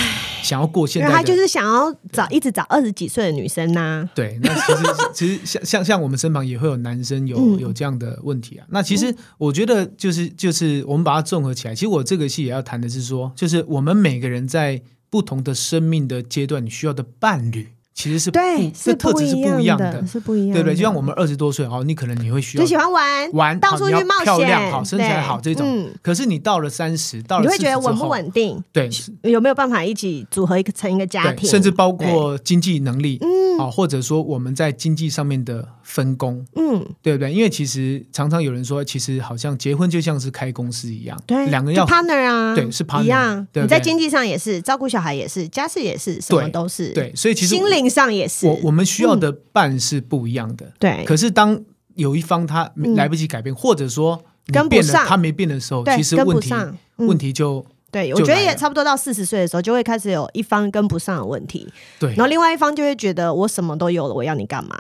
[0.42, 1.11] 想要过现在？
[1.11, 4.11] 他就是想要找一直找二十几岁的女生呐、啊。
[4.14, 8.66] 对，那其实其实像像像我们身旁也会有男生有、嗯、有这样的问题啊。
[8.70, 17.70] 那其实我觉得就是就是我们把它综合起来，其实我这个戏也要谈的是说，就是我们每个人在不同的生命的阶段，你需要的伴侣。
[17.92, 20.74] 其实是对，是特质是不一样的，是不一样的，对不对？
[20.74, 25.88] 就像我们二十多岁哦，你可能你会需要就喜欢玩玩，到处去冒险，漂亮好，身材好这种。
[26.00, 28.62] 可是你到了三十，到了你会觉得稳不稳定？
[28.72, 28.88] 对，
[29.22, 31.48] 有没有办法一起组合一个成一个家庭？
[31.48, 37.33] 甚至包括经济能力，嗯，啊，或者说我们在经济上面的分工，嗯，对不对？
[37.33, 43.46] 因为其实常常有人说，其实好像结婚就像是开公司一样，对，两个要 partner 啊，对，是 partner 一样。
[43.53, 47.12] 你在经济上也是，照顾小孩也是，家事也是，什么都是，对。
[47.14, 48.46] 所以其实心灵上也是。
[48.46, 51.04] 我我们需要的伴是不一样的，嗯、对。
[51.04, 51.58] 可是当
[51.94, 58.12] 有一方他来不及改变，嗯、或者说跟不上他没变的时候，其实问题、嗯、问题就对。
[58.14, 62.10] 我觉得也差不多到四十岁的时候，就会开始有一方跟不上的问题，对。
[62.10, 64.78] 然后另外一方就会觉得我什么都有了，我要你干嘛？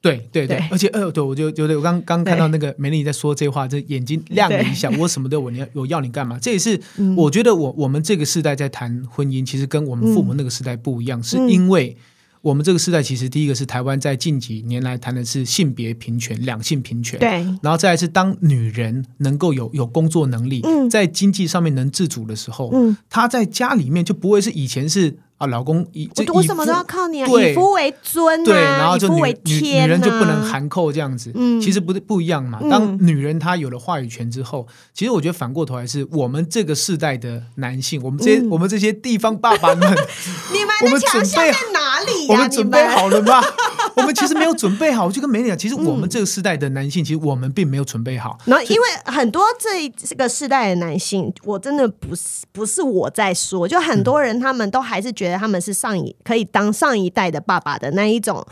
[0.00, 4.90] 对对对，而且呃，对我就觉得我刚刚看到那个美丽在说这话，这眼睛亮了一下。
[4.98, 6.38] 我什么都有，你要我要你干嘛？
[6.38, 6.78] 这也是
[7.16, 11.96] 我觉得我我们这个时代在谈婚姻，其实跟我们父母那个时代不一样，嗯、是因为。
[12.44, 17.30] 我们这个时代，其实第一个是台湾在近几年来谈的是性别平权、两性平权，对，
[17.62, 25.16] 然后再来是当女人能够有有工作能力，嗯、在经济上面能自主的时候，嗯、她在家里面就不会是以前是。
[25.36, 32.60] 啊，老公以我什么都要靠你啊，以夫为尊对，然后就女女女人就不能含扣这样子，嗯，其实不不一样嘛。
[32.70, 39.92] 当女人她有了话语权之后，其实我觉得反过头来是我们这个世代的男性，我们这些我们这些地方爸爸们，
[40.54, 42.26] 你们的强项在哪里？
[42.28, 43.42] 我们准备好了吗？
[43.96, 48.36] 我们其实没有准备好，我就跟美女讲，其实我们这个世代的男性，其实我们并没有准备好。
[48.44, 58.44] 然后，因为很多这这个世代的男性，我真的不是不是我在说，就很多人他们都还是觉得他们是上一可以当上一代的爸爸的那一种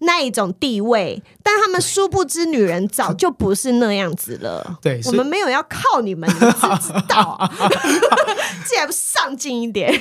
[0.00, 4.78] 那一种地位，但他们殊不知，女人早就不是那样子了。
[4.82, 7.50] 对，我们没有要靠你们，你们知不知道？
[8.68, 9.98] 这还不上进一点？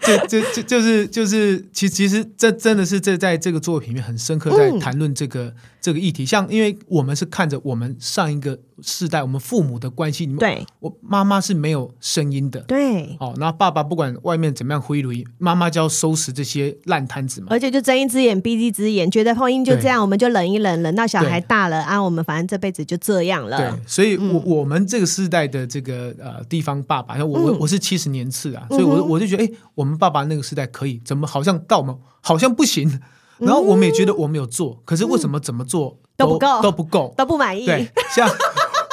[0.00, 5.44] 这这这就是就是，其其实这真的是这在这个作品里面很深刻，在谈论这个。
[5.44, 23.56] 嗯这个议题，像因为我们是看着我们上一个世代，我们父母的关系里面，对，我妈妈是没有声音的，对，哦，然后爸爸不管外面怎么样挥泪，妈妈就要收拾这些烂摊子嘛，而且就睁一只眼闭一只眼，觉得婚姻就这样，我们就忍一忍，忍到小孩大了啊，我们反正这辈子就这样了。
[23.56, 33.00] 对，所以我，我、嗯、我们这个世代的这个呃地方爸爸，我我我是七十年次啊，嗯、所以我我就觉得，哎，我们爸爸那个时代可以，怎么好像到我们好像不行。
[33.38, 37.64] 然后我们也觉得我们有做，嗯、可是为什么怎么做都，都不够，都不够，都不满意。
[37.64, 38.28] 对，像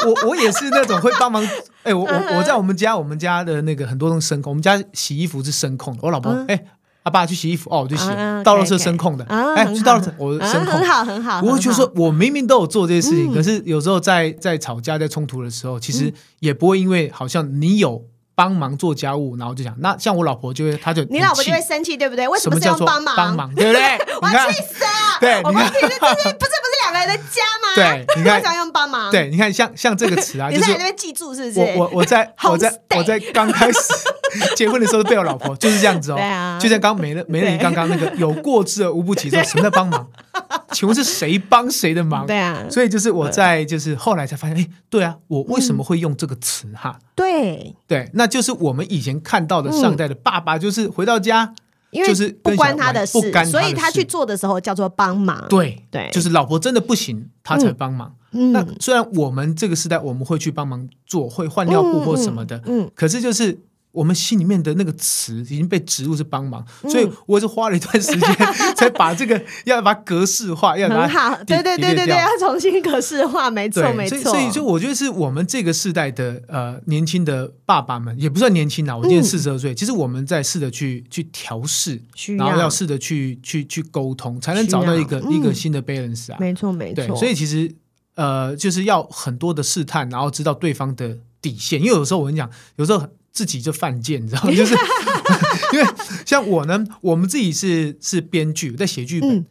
[0.06, 1.44] 我我也是那种会帮忙。
[1.82, 6.00] 哎，我我我在我们家，我们家的那个很多东西声控，我们家洗衣服是声控的。
[6.04, 6.64] 我老婆哎，
[7.02, 8.08] 阿爸去洗衣服哦，我就洗，
[8.44, 9.26] 到了是声控的。
[9.26, 11.42] 哎，去倒垃圾我声控，很好很好。
[11.42, 18.06] 我就说，我明明都有做这些事情，可是有时候在在吵架、在冲突的时候，其实也不会因为好像你有。
[18.36, 22.28] 帮忙做家务，然后就想，那像我老婆就会，她就你老婆就会生气，对不对？
[22.28, 23.16] 为什么是要帮忙？
[23.16, 23.82] 帮忙，对不对？
[24.22, 24.90] 我要气死了！
[25.22, 27.76] 对，我们其实这是不是不是两个人的家吗？
[27.76, 29.10] 对，你看，为什么用帮忙？
[29.10, 31.60] 对，你看，像像这个词啊， 你在那边记住是不是？
[31.62, 33.80] 我我我在 我在我在刚开始
[34.56, 40.06] 结婚的时候被我老婆就是这样子哦，对啊，就像刚美乐美乐你刚刚那个有过之而无不及，说什么在帮忙？
[40.76, 42.28] 请问是谁帮谁的忙？
[42.28, 47.00] 对啊，所以就是我在就是后来才发现，哎，对啊，我为什么会用这个词哈？
[47.16, 51.54] 对对，那就是我们以前看到的上代的爸爸，就是回到家，
[51.92, 55.46] 就是不关他的事，所以他去做的时候叫做帮忙。
[55.48, 58.14] 对对，就是老婆真的不行，他才帮忙。
[58.32, 63.58] 那虽然我们这个时代我们会去帮忙做，会换尿布或什么的，嗯，可是就是
[63.96, 68.36] 我们心里面的那个词已经被植入是帮忙，嗯、所以我是花了一段时间
[68.76, 74.18] 才把这个要把它格式化，要把它对对对对对，要重新格式化，没错没错。
[74.18, 82.02] 所以所以就我觉得是我们这个世代的呃年轻的爸爸们，也不算年轻啦，我今年四十二岁，嗯、其实我们在试着去去调试，
[82.38, 86.38] 然后要试着去去去沟通，才能找到一个、嗯、一个新的 balance 啊。
[86.40, 87.06] 没错没错。
[87.08, 87.74] 对，所以其实
[88.16, 93.08] 呃就是要很多的试探，然后知道对方的底线，因为有时候我跟你讲，有时候。
[93.36, 94.56] 自己就犯贱，你知道吗？
[94.56, 94.74] 就是
[95.74, 95.86] 因为
[96.26, 99.30] 像我呢，我们自己是是编剧，在写剧本。
[99.30, 99.46] 啊、嗯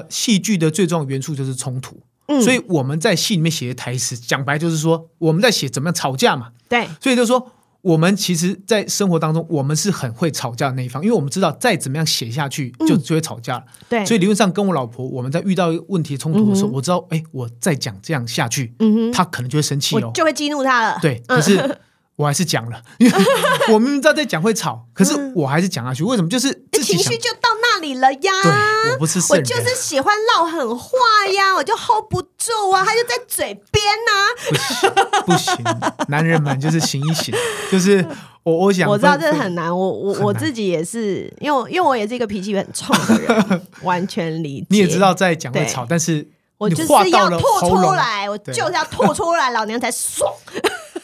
[0.00, 6.50] 呃，戏剧的最重要的元素就是冲突，嗯、所以我们在戏里面写的台词，讲白就是说我们在写怎么样吵架嘛。
[6.68, 13.64] 对，所以就是说我们其实，在生活当中，我们是很会吵架的那一方，因为我们知道再怎么样写下去就，就、会吵架了。
[13.88, 20.98] 对，所以理论上跟我老婆，我们在遇到问题冲突的时候，嗯、我知道，哎，我再讲这样下去，嗯哼，他可能就会生气哦，就会激怒他了。
[21.00, 21.78] 对，可是。
[22.22, 23.24] 我还是讲了，因 为
[23.72, 26.04] 我明明知道在讲会吵，可是我还是讲下去。
[26.04, 26.28] 为什么？
[26.28, 26.48] 就是
[26.82, 28.32] 情绪就到那里了呀。
[28.42, 30.88] 对，我不是，我就是喜欢唠狠话
[31.34, 35.22] 呀，我就 hold 不住啊，他就在嘴边呐、啊。
[35.26, 37.34] 不行，不行，男人们就是醒一醒，
[37.70, 38.06] 就是
[38.44, 44.66] 我我想，我知道这很难，我我我自己也是，因为因为我也是一个脾气很冲的人，完全理解。
[44.70, 46.26] 你也知道在讲会吵，但是
[46.58, 50.32] 我就是要吐出来，我就是要吐出来，老娘才爽。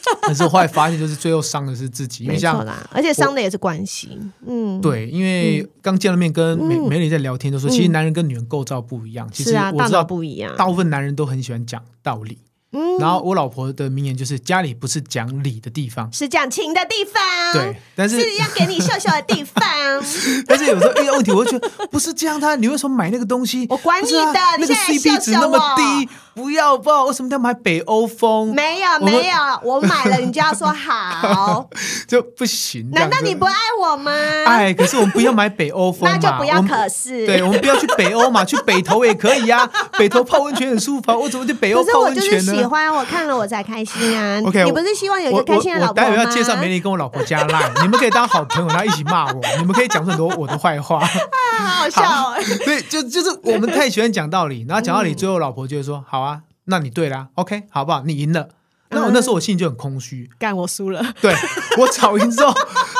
[0.23, 4.17] 可是后来发现，就是最后伤的是自己，没错啦，而且伤的也是关系。
[4.45, 9.29] 嗯，对，因为刚见了面，跟美美女在聊天，就说其实男人跟女人构造不一样。
[9.31, 12.37] 其实我知道不一样，大部分男人都很喜欢讲道理。
[12.71, 17.21] 嗯，然后我老婆的名言就是：家里不是讲理的地方，是讲情的地方。
[17.53, 19.63] 对，但是是要给你秀秀的地方。
[20.47, 23.65] 但是有时候遇到问题，我会觉得不是这样，他你为什么买那个东西？
[23.69, 28.53] 我管你的，那个 CP 值那么低，不要不要，为什么要买北欧风？
[28.53, 31.67] 没有没有，我买了你就要说好，
[32.07, 32.89] 就不行。
[32.91, 34.11] 难道你不爱我吗？
[34.45, 36.61] 爱，可是我们不要买北欧风， 那就不要。
[36.61, 39.67] 可是，对，我们不要去北欧嘛，去北投也可以呀。
[39.97, 42.58] 北投泡温泉很舒服，我怎么去北欧泡温泉呢？
[42.59, 44.39] 喜欢我看了我才开心啊！
[44.45, 46.07] OK，你不是希望有一个开心的老婆吗？
[46.07, 50.99] 我待会要介绍美女跟我老婆加赖，你们可以当好朋友，然后一起骂我，你们可以讲很多我的坏话，
[51.59, 52.33] 好好笑。
[52.65, 58.03] 对，就就是我们太喜欢讲道理，然后讲道理，最后老婆就会说：“好啊，那你对啦，OK，好不好？
[58.05, 58.49] 你赢了。”
[58.91, 61.13] 那我那时候我心里就很空虚，干我输了。
[61.21, 61.31] 对，
[61.77, 62.51] 我吵赢之后，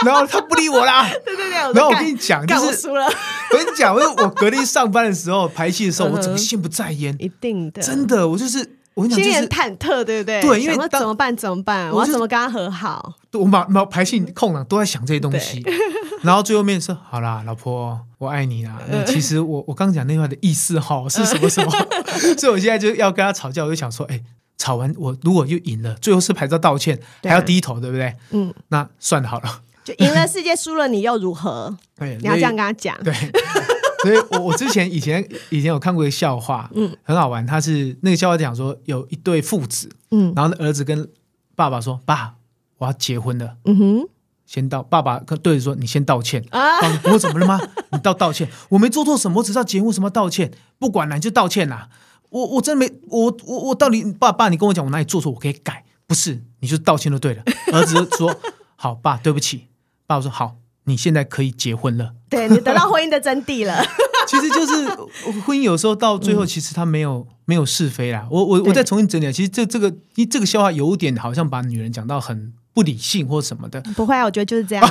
[0.05, 1.09] 然后他不理我啦。
[1.25, 3.07] 对 对对，然后我跟你讲，就是输了。
[3.07, 8.75] 我跟你讲，因为我隔离上班的时候排戏的时候，我整个心不在焉，一定的，真的，我就是。
[8.99, 10.41] 我跟你讲，心里很忐忑，对不对？
[10.41, 11.35] 对，因为怎么办？
[11.35, 11.89] 怎么办？
[11.91, 13.13] 我要怎么跟他和好？
[13.33, 15.63] 我马马排戏空档都在想这些东西，
[16.23, 21.71] 然后最后面说：“好啦，老婆，我爱你啦。”其实我我刚讲那句话的意思哈是什么什么？
[22.37, 24.21] 所以我现在就要跟他吵架，我就想说：“哎，
[24.57, 31.77] 吵完我如果又赢了，最后是拍照道歉，还要低头，对不对？”嗯，那算了好了，就赢了世界，输了你又如何？
[32.01, 32.97] 你要这样跟他讲。
[33.03, 33.13] 对。
[34.03, 37.45] 所以，我我之前以前以前有看过一个笑话，嗯，很好玩。
[37.45, 41.09] 他是那个笑话讲说，有一对父子，嗯，然后儿子跟
[41.55, 42.35] 爸爸说：“爸，
[42.77, 44.09] 我要结婚了。”嗯哼，
[44.45, 46.61] 先道爸爸跟对着说：“你先道歉啊！
[47.11, 47.59] 我怎么了吗？
[47.91, 51.89] 你道道歉，我没做错什么，我只知道结婚什么道歉，不管了，你就道歉啦。
[52.29, 58.33] 我我真的没，我我我到底爸爸，你跟我讲我哪里做错，我可以改，不是你就道歉就对了。”儿子说
[58.77, 59.65] ：“好，爸，对不起。”
[60.07, 60.55] 爸爸说：“好。”
[60.89, 63.85] 你现在可以结婚了，对，你得到婚姻的真谛了。
[64.27, 64.87] 其实就是
[65.45, 68.27] 婚姻，有时候到最后，其实它没有、嗯、没有是非啦。
[68.29, 73.79] 我我我再重新整理，其实这这个因这个笑话有点好像把女人讲到很不理性或什么的。
[73.95, 74.85] 不会啊，我觉得就是这样。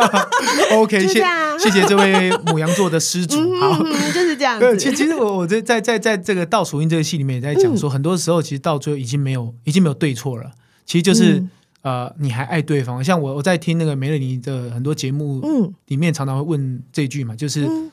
[0.72, 1.24] OK，谢谢
[1.58, 3.36] 谢谢这位母羊座的施主。
[3.58, 3.78] 好，
[4.14, 4.58] 就是这样。
[4.58, 10.52] 对，其实其实我我在在在在这个倒数音这个戏里面也在讲说，很多时候其实到最后已经没有已经没有对错了，
[10.86, 11.44] 其实就是。
[11.82, 13.02] 嗯呃，你还爱对方？
[13.02, 17.90] 像我，我在听那个梅丽尼的很多节目，嗯，里面常常会问这句嘛，就是，嗯、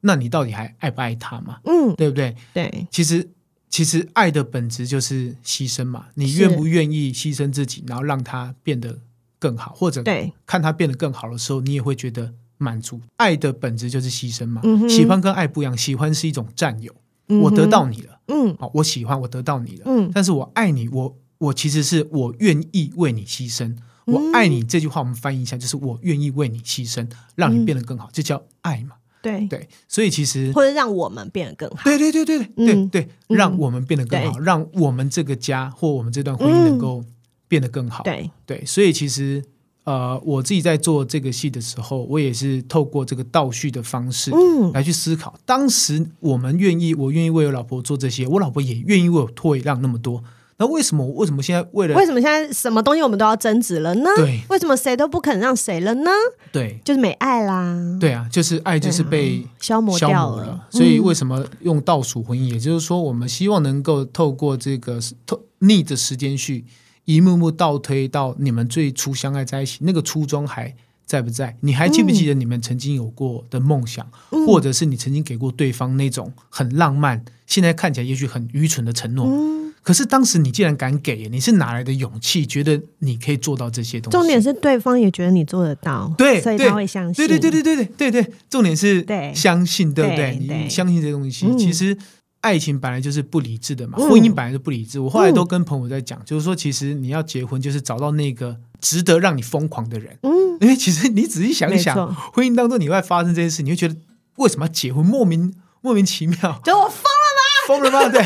[0.00, 1.58] 那你到底还爱不爱他嘛？
[1.64, 2.34] 嗯，对不对？
[2.54, 3.28] 对，其实
[3.68, 6.06] 其实爱的本质就是牺牲嘛。
[6.14, 8.98] 你愿不愿意牺牲自己，然后让他变得
[9.38, 12.98] 更好，或者对看他变得更好的时候，你也会觉得满足。
[13.18, 14.62] 爱的本质就是牺牲嘛。
[14.64, 16.90] 嗯、喜欢跟爱不一样，喜欢是一种占有，
[17.28, 21.14] 嗯、我得到你了，嗯，好，我喜欢，我得到你了，嗯，但是我爱你，我。
[21.38, 28.96] 我其实是我愿意为你牺牲，我爱你这句话我们翻译一下，就是我愿意为你牺牲，让你变得更好，这叫爱嘛？
[29.20, 29.46] 对。
[29.48, 37.04] 对，所以其实或者让我们变得更好，对对对对对对对，让我们变得更好，让我们这个家或我们这段婚姻能够
[37.48, 38.02] 变得更好。
[38.04, 38.30] 对。
[38.46, 39.44] 对，所以其实
[39.84, 50.24] 呃，我自己在做这个戏的时候，我也是透过这个倒叙的方式，嗯，来去思考，当时我们愿意，我愿意为我老婆做这些，我老婆也愿意为我退让那么多。
[50.58, 54.08] 那为什么为什么现在为了为什么现在什么东西我们都要争执了呢？
[54.16, 56.10] 对，为什么谁都不肯让谁了呢？
[56.50, 57.76] 对，就是没爱啦。
[58.00, 62.50] 对啊，就是爱就是被、啊、消磨掉了，所以为什么用倒数婚姻？
[62.50, 66.64] 嗯、也就是说，我们希望能够透过这个透逆着时间序，
[67.04, 71.54] 一幕幕倒推到你们最初相爱在一起那个初衷还在不在？
[71.60, 79.26] 你还记不记得你们曾经有过的梦想，嗯、或者是你曾经给过对方那种很浪漫，现在看起来也许很愚蠢的承诺？
[79.26, 84.18] 嗯、可是当时你既然敢给，你是哪来的勇气，觉得你可以做到这些东西？
[84.18, 87.14] 重点是对方也觉得你做得到，对，所以他会相信。
[87.14, 90.36] 对对对对对对对对，重点是相信，对不对？
[90.36, 91.96] 你相信这些东西，嗯、其实。
[92.42, 95.00] 爱情本来就是不理智的嘛，婚姻本来就不理智。
[95.00, 100.16] 嗯、我后来都跟朋友在讲，嗯、就是说，其实你要结婚，就是找到那个值得让你疯狂的人。
[100.22, 100.30] 嗯，
[100.60, 103.96] 因为其实你仔细想一想，婚姻当中你会发生这些事，你会觉得
[104.36, 105.04] 为什么要结婚？
[105.04, 107.66] 莫名莫名其妙，就我疯了吗？
[107.66, 108.08] 疯了吗？
[108.10, 108.24] 对，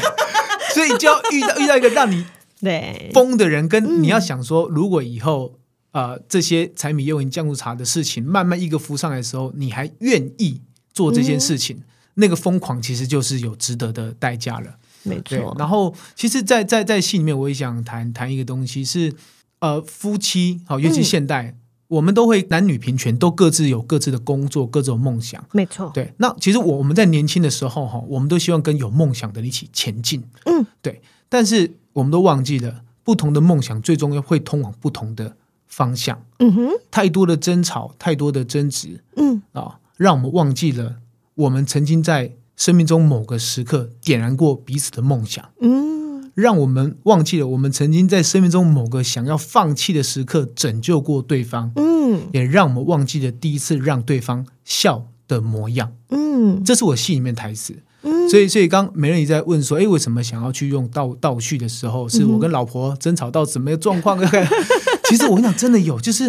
[0.75, 2.25] 所以就要遇到遇到一个让你
[2.61, 5.59] 对疯的人，跟你要想说，如果以后
[5.93, 10.61] 呃这些柴米油盐酱醋茶的事情慢慢一个浮上来的时候，你还愿意
[10.93, 11.77] 做这件事情？
[11.77, 11.83] 嗯
[12.14, 15.55] 那个疯狂其实就是有值得的代价了，没错。
[15.57, 19.14] 然后，其实在，在在在戏里面，我也想谈谈一个东西是，
[19.61, 21.55] 呃，夫妻好，尤其现代，嗯、
[21.91, 25.91] 我们都会男女平权，都各自有各自的工作，各自有梦想，没错。
[25.93, 31.03] 对，那其实我我们在年轻的时候哈，我们都希望跟有梦想的人一起前进，嗯，对。
[31.28, 35.34] 但是我们都忘记了，不同的梦想最终要会通往不同的
[35.66, 36.22] 方向。
[36.38, 40.97] 嗯哼，太多的争吵，太多的争执，嗯啊，让我们忘记了。
[41.34, 45.99] 我们曾经在生命中某个时刻点燃过彼此的梦想，嗯，
[46.41, 64.18] 让我们忘记了我们曾经在生命中某个想要放弃的时刻拯救过对方，嗯，也让我们忘记了第一次让对方笑的模样，嗯，这是我戏里面台词，嗯，所以所以刚美乐妮在问说，哎，为什么想要去用倒倒叙的时候，是我跟老婆争吵到什么状况？
[64.18, 64.47] 嗯、
[65.09, 66.24] 其实我跟你讲，真的有，就是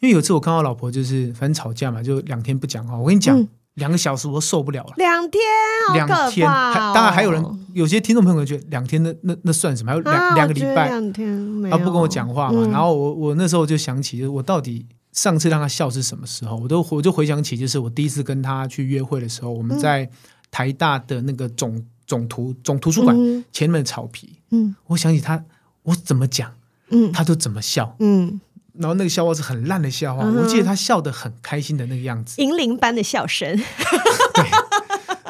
[0.00, 3.38] 因为有次我看到老婆就是反正吵架嘛，就两天不讲话，我跟你讲。
[3.38, 5.40] 嗯两个小时我受不了了，两天，
[5.88, 7.42] 哦，两天，还当然还有人，
[7.72, 9.90] 有些听众朋友觉得两天那那那算什么？
[9.90, 12.60] 还有两，啊、两个礼拜，两天他不跟我讲话嘛？
[12.64, 16.56] 嗯、然后我我那时候就想起，我到底上次让他笑是什么时候？
[16.56, 20.08] 我都我就回想起，就是我第一次跟他去约会的时候，我们在
[20.50, 23.16] 台大的那个总总图总图书馆
[23.52, 25.42] 前面的草皮，嗯，我想起他，
[25.82, 26.52] 我怎么讲，
[26.90, 28.38] 嗯，他就怎么笑，嗯。
[28.78, 33.56] 然后那个笑话是很烂的笑话，我记得他笑得很开心的那个样子，银铃般的笑声。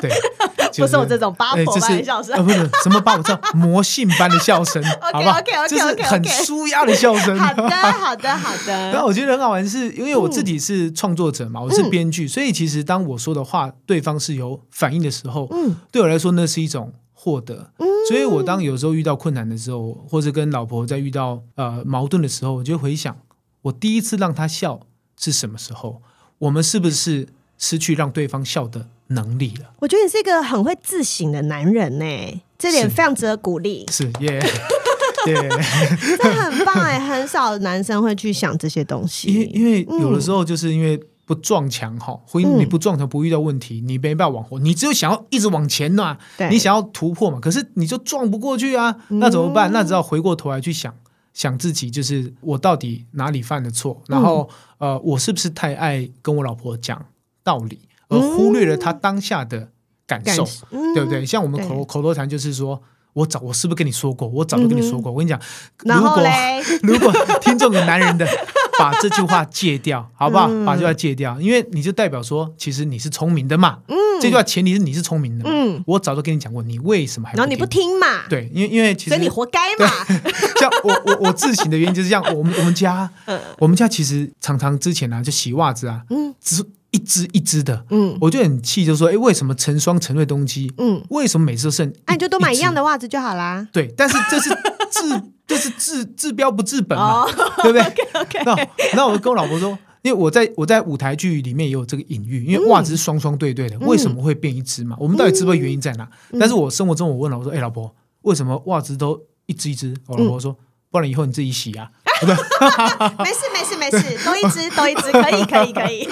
[0.00, 0.10] 对，
[0.78, 4.82] 不是我这种八婆般的笑声，不是什么八婆，叫 魔性般的笑声，
[5.12, 5.40] 好不好？
[5.68, 7.38] 就是很舒压的笑声。
[7.38, 8.90] 好的，好的，好的。
[8.90, 17.70] 然后我觉得很好玩，是因为我自己是创作者嘛，我是编剧，所以其实当我说的话，对方是有反应的时候，嗯，对我来说那是一种获得。
[18.08, 23.16] 所以我当有时候遇到困难的时候，或者跟老婆在遇到呃矛盾的时候，我就回想。
[23.62, 24.80] 我第一次让他笑
[25.18, 26.02] 是什么时候？
[26.38, 29.72] 我们是不是失去让对方笑的能力了？
[29.78, 33.86] 我觉得你是一个很会自省的男人呢，这点非常值得鼓励。
[33.92, 34.40] 是耶，
[35.24, 35.34] 对，
[36.16, 39.28] 这很棒哎，很少男生会去想这些东西。
[39.28, 49.70] 因为因为有的时候就是因为不撞墙哈，婚姻你不撞墙不遇到问题，你没办法往后，你只有想要一直往前嘛，对你想要突破嘛，可是你就撞不过去啊，那怎么办？
[49.72, 50.92] 那只好回过头来去想。
[51.32, 57.04] 想自己就是我到底哪里犯了错，然后、嗯、呃，我是不是太爱跟我老婆讲
[57.42, 59.70] 道理，而忽略了她当下的
[60.06, 61.24] 感受，嗯、对不对？
[61.24, 64.28] 像我们口口头禅就是说，我早我是不是跟你说过？
[64.28, 65.10] 我早就跟你说过。
[65.10, 65.40] 嗯、我跟你讲，
[65.78, 66.22] 如果
[66.82, 68.26] 如果听众有男人的。
[68.78, 70.48] 把这句话戒掉，好不好？
[70.50, 73.78] 嗯、把这句话戒掉，因为你就代表说，其实你是聪明的嘛。
[73.88, 75.50] 嗯，这句话前提是你是聪明的嘛。
[75.52, 77.34] 嗯，我早就跟你讲过，你为什么还？
[77.34, 78.26] 然后你不听嘛？
[78.28, 79.86] 对，因为因为其实所以你活该嘛。
[80.58, 86.64] 像我我我自省的原因就是这样，我们我们家， 嗯、我们家其实常常之前啊，就洗袜子啊，嗯，只。
[86.92, 91.90] 一只一只的，嗯，我就很气，就说，哎，为什么成双成对东西，嗯，为什么每次都剩？
[92.04, 93.66] 哎，你就都买一样的袜子就好啦。
[93.72, 94.50] 对，但是这是
[94.90, 95.22] 治，
[95.52, 97.26] 这是治治标不治本嘛，
[97.62, 97.82] 对不对？
[98.20, 104.96] OK OK 那那我跟我老婆说，因为我在我在舞台剧里面也有这个隐喻，因为袜子是双双对对的，为什么会变一只嘛？
[104.98, 106.08] 我们到底知不知道原因在哪？
[106.40, 109.94] 但是我生活中我问老婆说，哎，老婆，为什么袜子都一只一只？
[110.06, 110.56] 我老婆说，
[110.90, 111.90] 不然以后你自己洗啊。
[112.22, 116.08] 没事没事没事，多一只多一只，可以可以可以。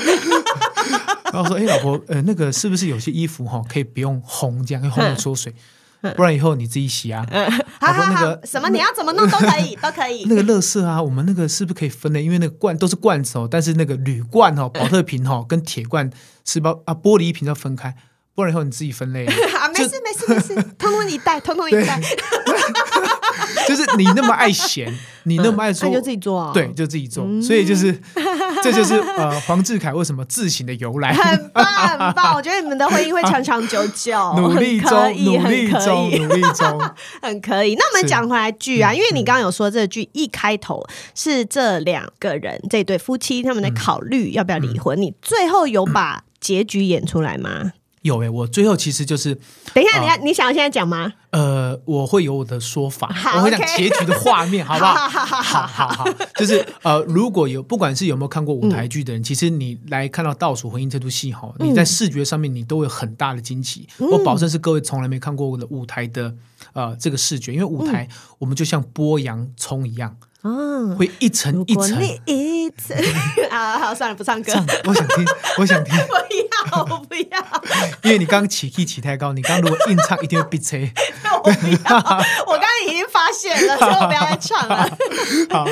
[1.33, 5.55] 然后说：“哎，老婆，呃，那个是不是有些衣服哈，可以不用烘，这样可以烘了缩水，
[6.17, 7.27] 不然以后你自己洗啊？”
[7.81, 12.23] 好好好什么，你要怎么弄都可以， 都可以。”那个乐色啊，我们那个是不是可以分类？
[12.23, 16.11] 因为那个罐都是罐子哦，但是那个铝罐哦、保特瓶哦跟铁罐
[16.45, 17.95] 是包啊玻璃瓶要分开。
[18.41, 19.27] 播完以后你自己分类。
[19.61, 22.01] 啊，没事没事没事， 通通一袋，通通一袋。
[23.69, 24.93] 就是你那么爱闲，
[25.25, 27.25] 你那么爱做，那就自己做，对，就自己做。
[27.43, 27.97] 所以就是，
[28.63, 31.13] 这就是呃，黄志凯为什么自省的由来。
[31.13, 36.81] 很棒很棒，我觉得你们的婚姻会长长久久，努力中，努力中，努力中，
[37.23, 37.75] 很可以。
[37.75, 40.83] 那我们讲回来剧啊，因为你刚刚有说这个剧一开头
[41.15, 47.73] 是这两个人这对夫妻他们在考虑要不要离婚，你最后有把结局演出来吗？
[48.03, 49.35] 有诶、欸，我最后其实就是
[49.75, 51.13] 等一下，等一下，你想要现在讲吗？
[51.31, 54.95] 呃，我会有我的说法，我会讲结局的画面， 好不好？
[55.09, 56.05] 好好好好好，
[56.37, 63.87] 就是呃，如果有不管是有没有看过舞台剧的人，嗯、其实你来看到《倒数婚姻》这出戏哈，你在视觉上面你都有很大的惊奇。
[63.99, 66.35] 嗯、我保证是各位从来没看过我的舞台的
[66.73, 70.17] 呃这个视觉，因为舞台、嗯、我们就像剥洋葱一样。
[70.43, 72.97] 嗯，会一层一层，一层
[73.51, 73.79] 啊！
[73.79, 74.53] 好，算了，不唱歌。
[74.85, 75.27] 我想听，
[75.59, 75.95] 我想听。
[76.09, 76.15] 不
[76.77, 77.63] 要，我不要。
[78.05, 80.91] 因为你刚刚起 key 起太高，你刚刚如果硬唱，一定会闭嘴。
[81.43, 81.97] 我不要，
[82.47, 84.99] 我刚刚已经发现了，所以我不要再唱了。
[85.51, 85.67] 好，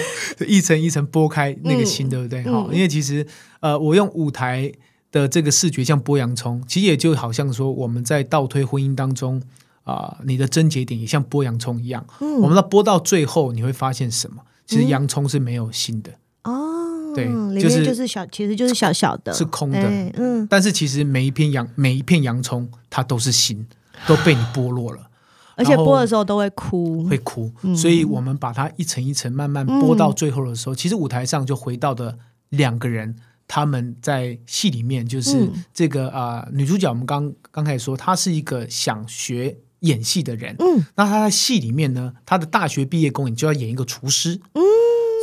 [0.46, 2.42] 一层一层剥开那个心，对不对？
[2.44, 3.26] 好，因为其实
[3.60, 4.70] 呃，我用舞台
[5.10, 9.42] 的这个视觉像剥洋葱，其实也就好像说我们在倒推婚姻当中
[9.84, 12.06] 啊，你的症结点也像剥洋葱一样。
[12.20, 14.42] 嗯，我们要剥到最后，你会发现什么？
[14.68, 16.12] 其实洋葱是没有心的
[16.44, 17.26] 哦，对，
[17.58, 19.80] 就是就是小，其实就是小小的，是空的，
[20.14, 20.46] 嗯。
[20.46, 23.66] 但是其实每一片洋每一片洋葱，它都是心，
[24.06, 25.08] 都被你剥落了，
[25.56, 27.50] 而且剥的时候都会哭，会哭。
[27.74, 32.18] 所以我们把它一层一层慢慢剥到最后的时候，其实舞台上就回到的
[32.50, 33.16] 两个人，
[33.46, 39.56] 他们在戏里面就是这个啊女主角，我们刚刚开始说，她是一个想学。
[39.80, 44.62] 演戏的人，嗯，那他在戏里面呢，他的大学毕业公演就要演一个厨师，嗯，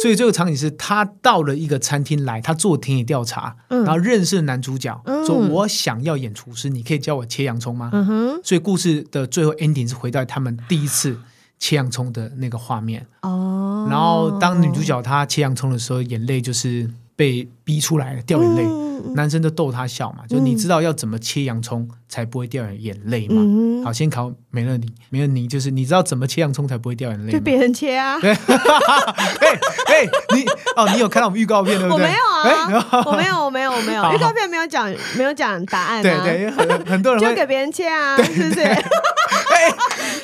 [0.01, 7.89] 所以这个场景是他到了一个餐厅来，他做田野调查，嗯，然后认识了男主角，嗯，说我想要演厨师，你可以教我切洋葱吗？
[7.93, 11.17] 嗯哼，所以故事的最后 ending 是回到他们第一次
[11.59, 18.63] 切洋葱的那个画面，哦，然后当女主角她切洋葱的时候，眼泪就是被逼出来了，掉眼泪。
[18.63, 23.35] 嗯男生都逗他笑嘛，就你知道要怎么切洋葱才不会掉眼泪嘛？
[23.37, 27.31] 嗯、好，先考美乐妮，美乐妮就是你知道怎么切洋葱才不会掉眼泪？
[27.33, 28.19] 就别人切啊！
[28.19, 30.43] 对， 哎哎，你
[30.75, 32.05] 哦，你有看到我们预告片对不对？
[32.05, 32.19] 我没有
[32.51, 36.01] 啊， 我没有，我没有，我没有，预告片没有讲，没有讲答案、啊。
[36.01, 38.61] 对对，很很多人就给别人切啊，对是不是？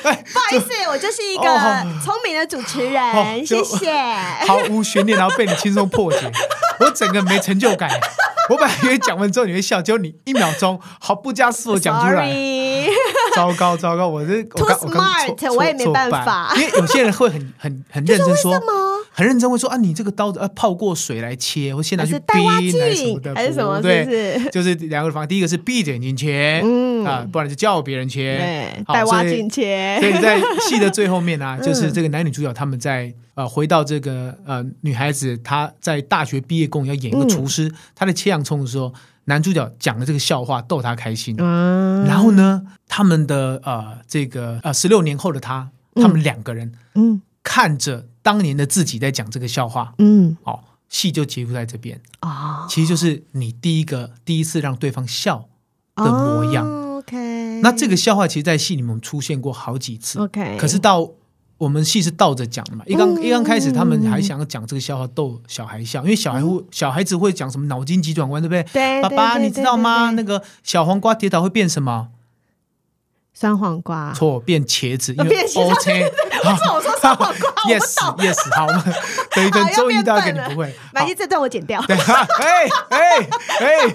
[0.02, 1.44] 不好意思，我就是一个
[2.04, 3.92] 聪明的主持人，哦、谢谢。
[4.46, 6.30] 毫无悬念，然后被你轻松破解，
[6.80, 7.90] 我整个没成就感。
[8.50, 12.88] 我本来以为讲完之后你会笑，结果你一秒钟毫不加思索讲出来，Sorry
[13.36, 14.08] 糟糕糟糕！
[14.08, 18.52] 我这我刚 Too smart, 我刚我也没办法，因为有些人会很很很认真说，
[19.12, 23.80] 很认真会说啊，你这个刀子啊泡过水来切，或现在去冰还是什么的，还是什么？
[23.80, 29.98] 对，就是两个方法，第一个是闭着眼睛切，嗯啊，不然就叫别人切，对，带挖镜切。
[30.00, 33.14] 所以在戏的最后面呢， 就是这个男女主角他们在。
[33.34, 38.92] 呃，回到这个呃，女孩子她在大学毕业公要演一个厨师，嗯、她在切洋葱的时候，
[39.24, 41.34] 男主角讲了这个笑话逗她开心。
[41.38, 55.48] 嗯，然后呢，他们的呃这个呃十六年后的他，他们两个人嗯看着当年的自己在讲这个笑话，嗯，哦，戏就结束在这边啊，哦、其实就是你第一个第一次让对方笑
[55.96, 56.66] 的模样。
[56.66, 60.18] 哦、OK，那这个笑话其实，在戏里面出现过好几次。
[60.18, 61.10] OK，可是到。
[61.58, 68.64] 我们戏是倒着讲的嘛，一刚、嗯、一刚开始，他们还想要讲这个笑话逗小孩笑，因为小孩会、嗯、小孩子会讲什么脑筋急转弯，对不对？
[68.72, 70.10] 对，爸爸，你知道吗？
[70.10, 72.08] 那个小黄瓜跌倒会变什么？
[73.32, 74.12] 酸黄瓜。
[74.12, 75.14] 错，变茄子。
[75.14, 76.12] 因为 OK。
[76.42, 78.82] 不是我说酸黄瓜，yes yes，好，我们
[79.30, 81.80] 等一等，终于大家你不会，万一这段我剪掉。
[81.88, 83.28] 哎哎
[83.60, 83.94] 哎，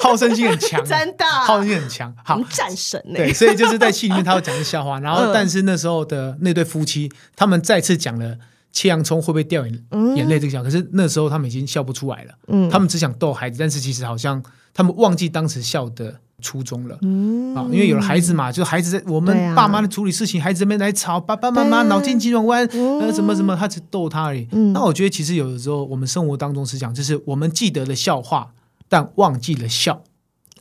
[0.00, 3.02] 好胜心很强，真的，好胜心很强，好战神。
[3.14, 8.36] 对，所以就是在戏里面，他会讲个笑话，然后但是那时候的那对夫妻，他们再次讲了
[8.72, 9.84] 切洋葱会不会掉眼
[10.16, 14.42] 眼泪这个笑，可是那时候他们已经笑不出来了，嗯，他们只想逗孩子，但是其实好像
[14.74, 16.20] 他们忘记当时笑的。
[16.40, 24.46] 初中了，嗯，啊，因为有了孩子嘛，就孩子在我们爸妈的处理事情，孩子这边来吵，爸爸妈妈脑筋急转弯，呃，什么什么，他只逗他而已。
[24.72, 28.52] 那我觉得其实有的时候我们生活当中是讲，就是我们记得了笑话，
[28.88, 30.02] 但忘记了笑。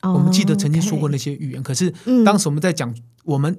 [0.02, 1.94] 我们记得曾经说过那些语言，可是
[2.26, 2.94] 当时我们在讲
[3.26, 3.56] 我们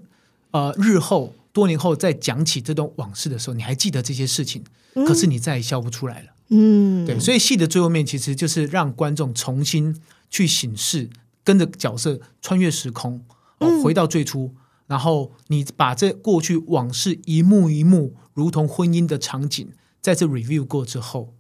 [0.51, 4.65] 呃日后多年后再讲起这段往事的时候，你还记得这些事情，
[5.07, 6.27] 可是你再也笑不出来了。
[6.49, 9.95] 嗯，对，所以戏的最后面其实就是让观众重新
[10.29, 11.09] 去醒视。
[11.49, 13.25] 跟着角色穿越时空，
[13.61, 19.67] 哦，回到最初，嗯、然后你把这过去往事一幕一幕，如同婚姻的场景，
[20.03, 21.33] 在这 review 过之后，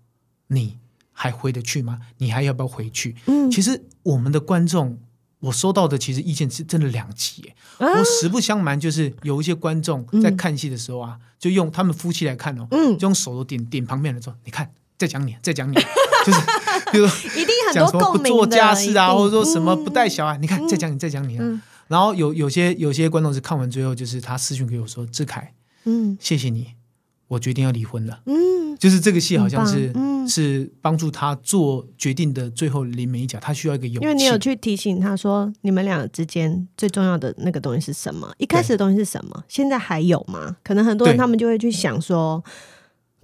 [0.46, 0.78] 你
[1.12, 1.98] 还回得去吗？
[2.16, 3.16] 你还要不要回去？
[3.26, 4.98] 嗯，其实我们的观众
[5.40, 7.52] 我收到的其实意见是真的两极。
[7.76, 15.74] 啊、我实不相瞒，就是有一些观众在看戏的时候啊，嗯、就用他们夫妻来看哦，嗯，就用手都点点旁边的说，你看，在讲你，在讲你，
[16.24, 16.40] 就是
[16.92, 21.40] 比如说一定很多共鸣的，不做家事啊，或者说什么不带小孩，嗯、你看，再讲你，再讲你啊。
[21.42, 25.52] 嗯、然后有有些有些观众是看完最后，就是他私讯给我说，志凯，
[25.84, 26.74] 嗯，谢谢你。
[27.28, 34.02] 我决定要离婚了，嗯，就是这个戏好像是，嗯，是帮助他做决定的最后临门一脚，他需要一个勇气。
[34.02, 38.32] 因为你有去提醒他说，你们俩之间最重要的那个东西是什么？
[38.38, 39.44] 一开始的东西是什么？
[39.46, 40.56] 现在还有吗？
[40.64, 42.42] 可能很多人他们就会去想说。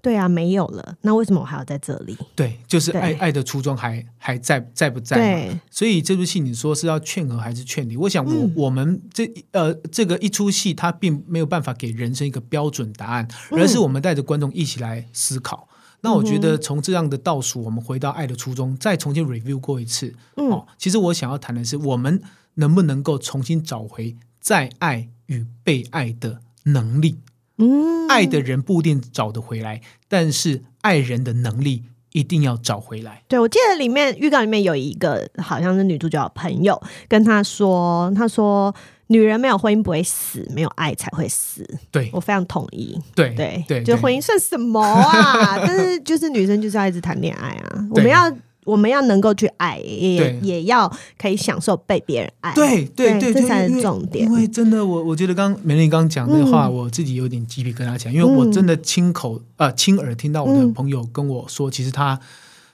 [0.04, 2.14] 对啊，没有了，那为什么我还要在这里？
[2.36, 5.16] 对，就是爱对爱的初衷还还在在不在？
[5.16, 7.96] 对，所以这部戏你说是要劝和还是劝离？
[7.96, 15.66] 我想我、嗯、我们这呃这个一出戏，它并没有办法给人生一个标准答案，而是我们带着观众一起来思考。
[15.70, 20.14] 嗯、那我觉得从这样的倒数，我们回到爱的初衷，再重新 review 过一次。
[20.36, 22.20] 嗯、哦，其实我想要谈的是，我们
[22.56, 27.20] 能不能够重新找回再爱与被爱的能力？
[27.58, 33.22] 嗯，爱的人不一定找得回来，但是爱人的能力一定要找回来。
[33.28, 38.74] 对，我记得里面预告里面有一个好像是女主角的朋友跟她说，她说
[39.08, 41.64] 女人没有婚姻不会死，没有爱才会死。
[41.90, 42.98] 对，我非常同意。
[43.14, 45.56] 对对对，就婚姻算什么啊？
[45.64, 48.32] 但是就是女生就是要一直谈恋爱啊，我们要。
[48.64, 52.52] 我们要能够去爱，也也要可以享受被别人爱。
[52.54, 54.26] 对对对，这才是重点。
[54.26, 62.18] 因为真的，我我觉得刚美乐妮刚刚讲的话，嗯、我自己有点鸡皮疙瘩起来，因为我真的亲口呃亲耳听到我的朋友跟我说，嗯、其实他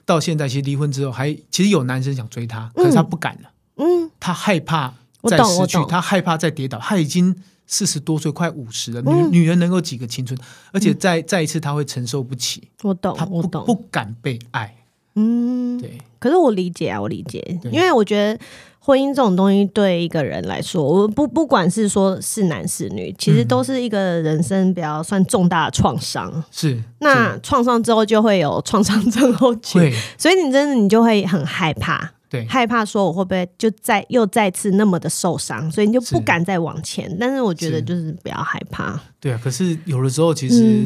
[0.05, 3.49] 到现在其实离婚之后还其实有男生想追她，可是他不敢了。
[3.77, 6.77] 嗯，他害怕再失去，他害怕再跌倒。
[6.79, 7.35] 他已经
[7.67, 9.01] 四十多岁，快五十了。
[9.05, 10.37] 嗯、女女人能够几个青春？
[10.71, 12.69] 而且再再一次，她会承受不起。
[12.83, 14.75] 我懂，她不我懂，不敢被爱。
[15.15, 15.97] 嗯，对。
[16.19, 18.39] 可是我理解啊，我理解，因为我觉得
[18.77, 26.43] 婚姻这种东西对一个人来说，我不不管是说是男是女，其实都是一个人生比较算重大的创伤。
[26.51, 26.81] 是。
[26.99, 37.09] 那创伤之后就会有创伤症候群，对所以你真的你就会很害怕，对，害怕说我会不会就再又再次那么的受伤，所以你就不敢再往前。
[37.09, 39.01] 是但是我觉得就是不要害怕。
[39.19, 40.83] 对啊，可是有的时候其实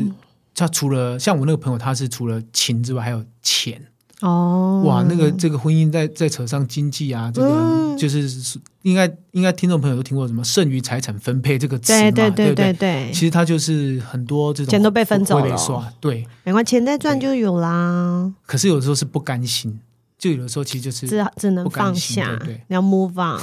[0.55, 3.82] 他除了、嗯、像我那个朋友，他是除了情之外还有钱。
[4.22, 18.32] 哦，哇，那个这个婚姻在在扯上经济啊，这个、嗯、就是应该应该听众朋友都听过什么剩余财产分配这个词嘛，对对对对对，其实它就是很多这种钱都被分走了，对，没关系，钱再赚就有啦。
[18.45, 19.80] 可是有的时候是不甘心，
[20.18, 23.39] 就有的时候其实就是只只能放下，对，对，你要 move on，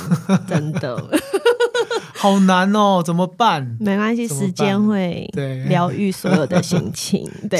[0.49, 1.20] 真的。
[2.23, 3.77] 好难哦，怎么办？
[3.81, 5.29] 没关系，时间会
[5.66, 7.29] 疗愈所有的心情。
[7.51, 7.59] 对，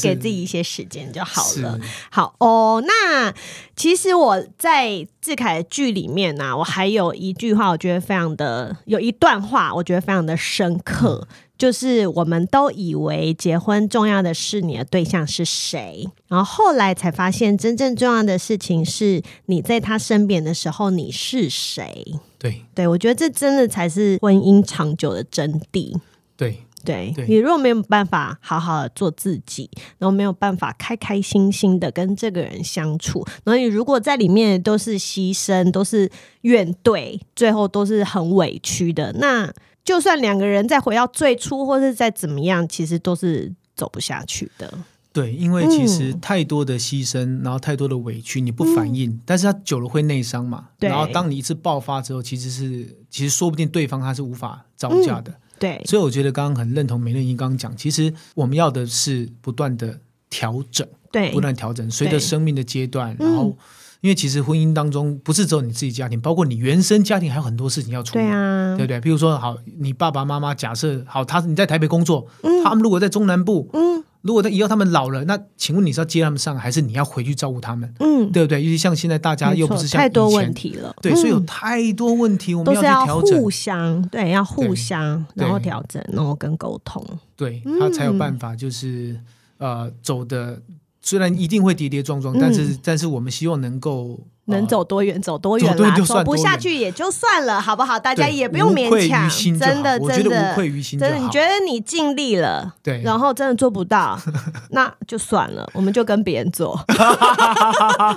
[0.00, 1.76] 给自己一些时间就好了。
[2.10, 3.34] 好哦，那
[3.74, 11.26] 其实我在志凯的剧里面呢、啊，我还有一句话，我觉得非常的有一段话，我觉得非常的深刻。
[11.28, 22.18] 嗯就是我们都以为结婚重要的是你的对象是谁，然后后来才发现，真正重要的事情是你在他身边的时候你是谁。
[22.44, 25.96] 对，对我觉得这真的才是婚姻长久的真谛。
[26.36, 36.10] 对，对，对你如果没有办法好好的做自己，然后没有办法开开心心的跟这个人相处，然后你如果在里面都是牺牲，都是
[36.42, 39.52] 怨怼，最后都是很委屈的，那。
[39.84, 44.72] 就算两个人再回到最初，或是再怎么样，其实都是走不下去的。
[45.14, 50.66] 对，因为其实太多的牺牲，嗯、然后太多的委屈，你不反应，嗯、但是他久了会内伤嘛。
[50.78, 55.30] 对然后当你一次爆发之后，其实是其实说不定对方他是无法招架的。
[55.30, 63.56] 嗯、对，所以我觉得刚刚很认同梅丽英刚刚讲，其实我们要的是不断的调整，对，不断调整，随着生命的阶段，然后。
[64.00, 69.00] 因为其实婚姻当中不是只有你自己家庭，包括你原生家庭还有很多事情要处理，对啊，对不对？
[69.00, 77.94] 比如说，好，你爸爸妈妈假设好，他你在台北工作，嗯、他们如果在中南部，嗯，如果他以后他们老了，那请问你是要接他们上，还是你要回去照顾他们？
[78.00, 78.60] 嗯，对不对？
[78.60, 87.06] 尤其像现在大家又不是像太多问题了，对，所以有太多问题，嗯、我们要去调整，互相对，要互相，然后调整，然后跟沟通，
[87.36, 89.20] 对他才有办法，就是
[89.58, 90.60] 呃走的。
[91.06, 98.00] 虽然一定会跌跌撞撞，但是但是我们希望能够能走多远走多远啦，走不下去也就算了，好不好？
[98.00, 99.28] 大家也不用勉强，
[99.58, 104.18] 真的真的无愧于心，真的你觉得你尽力了，对，然后真的做不到，
[104.72, 106.72] 那就算了，我们就跟别人做，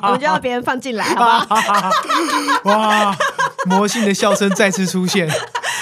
[0.03, 1.91] 我们就要别人放进来，好不好？
[2.71, 3.17] 哇，
[3.65, 5.29] 魔性的笑声再次出现。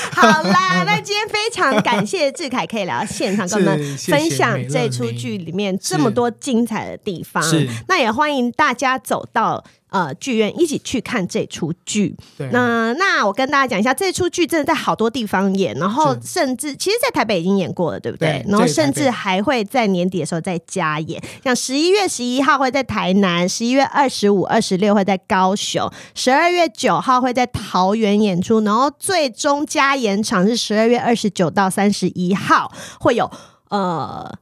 [0.14, 7.41] 好啦，那今天非常感谢志凯可以来到现场跟我们分享这出剧里面这么多精彩的地方。
[7.43, 12.16] 是，那也欢迎大家走到呃剧院一起去看这出剧。
[12.38, 18.43] 对，那那我跟大家讲一下，这出剧真的在好多地方演，然后甚至其实，在台北已经演过了，对不对？
[18.43, 33.29] 对，然后甚至还会在年底的时候再加演，像十一月十一号会在台南，十一月二十五、二十六会在高雄，十二月九号会在桃园演出，然后最终加演场是十二月二十九到三十一号会有
[33.69, 34.39] 呃。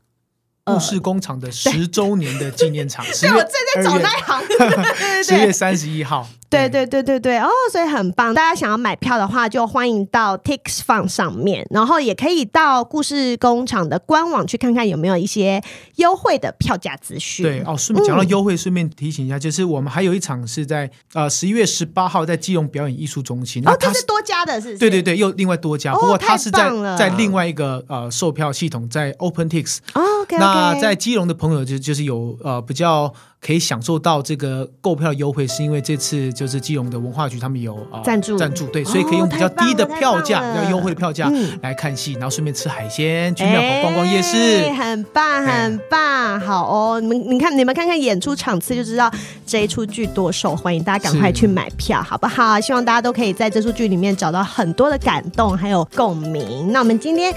[0.65, 4.41] 故事工厂的十周年的纪念场， 所以我正在找那一行，
[5.23, 6.27] 十月三十一号。
[6.53, 8.33] 对对对对对哦，所以很棒。
[8.33, 15.61] 大家想要买票的话，就欢迎到 TixFun 上面，然后也可以到故事工厂的官网去看看有没有一些
[15.95, 17.43] 优惠的票价资讯。
[17.43, 23.67] 对哦，顺便讲到优惠，顺便提醒一下，就是我们还有一场是在呃十一月十八号在基隆表演艺术中心。
[23.67, 24.77] 哦，它是多加的，是是？
[24.77, 29.79] 对对对，又另外多加，不过它是在在另外一个呃售票系统，在 OpenTix。
[29.95, 30.37] 哦，OK。
[30.37, 33.11] 那在基隆的朋友就就是有呃比较。
[33.45, 41.29] 可以享受到这个购票优惠，是因为这次就是基隆的文化局他们有啊赞助赞助，对，所以可以用比较低的票价，比较优惠的票价
[41.61, 46.39] 来看戏，然后顺便吃海鲜，去庙口逛逛夜市，很棒很棒。
[46.39, 49.11] 好哦，你们你看你们看看演出场次就知道
[49.45, 52.59] 这一出剧多受欢迎，大家赶快去买票好不好？
[52.61, 56.71] 希望大家都可以在这出剧里面找到很多的感动还有共鸣。
[56.71, 57.33] 那我们今天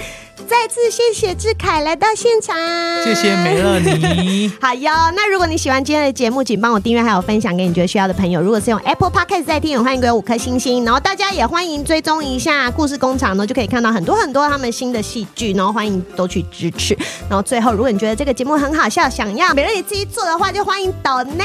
[0.48, 2.54] 再次谢谢志凯来到现场，
[3.02, 4.52] 谢谢美乐妮。
[4.60, 8.40] 好哟，那如果你喜欢今天的节目，请帮我订阅，还有分享给你觉得需要的朋友。
[8.40, 10.84] 如果是用 Apple Podcast 在听，欢迎给我五颗星星。
[10.84, 15.52] 然后大家也欢迎追踪一下故事工厂呢，就可以看到很多很多他们新的戏剧。
[15.54, 16.96] 然后欢迎都去支持。
[17.28, 21.44] 然后最后，如果你觉得这个节目很好笑，想要美乐你自己做的话，就欢迎抖内。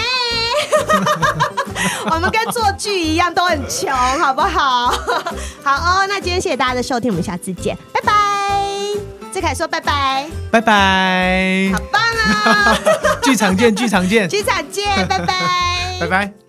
[2.06, 3.89] 我们跟做剧一样，都很穷，
[4.20, 4.92] 好不好？
[5.64, 8.31] 好哦，那今天谢谢大家的收听，我们下次见，拜拜。
[9.34, 12.78] 智凯说拜拜，拜拜，好棒啊！
[13.24, 15.36] 剧场见，剧场见， 剧场见，拜拜，
[16.02, 16.41] 拜拜。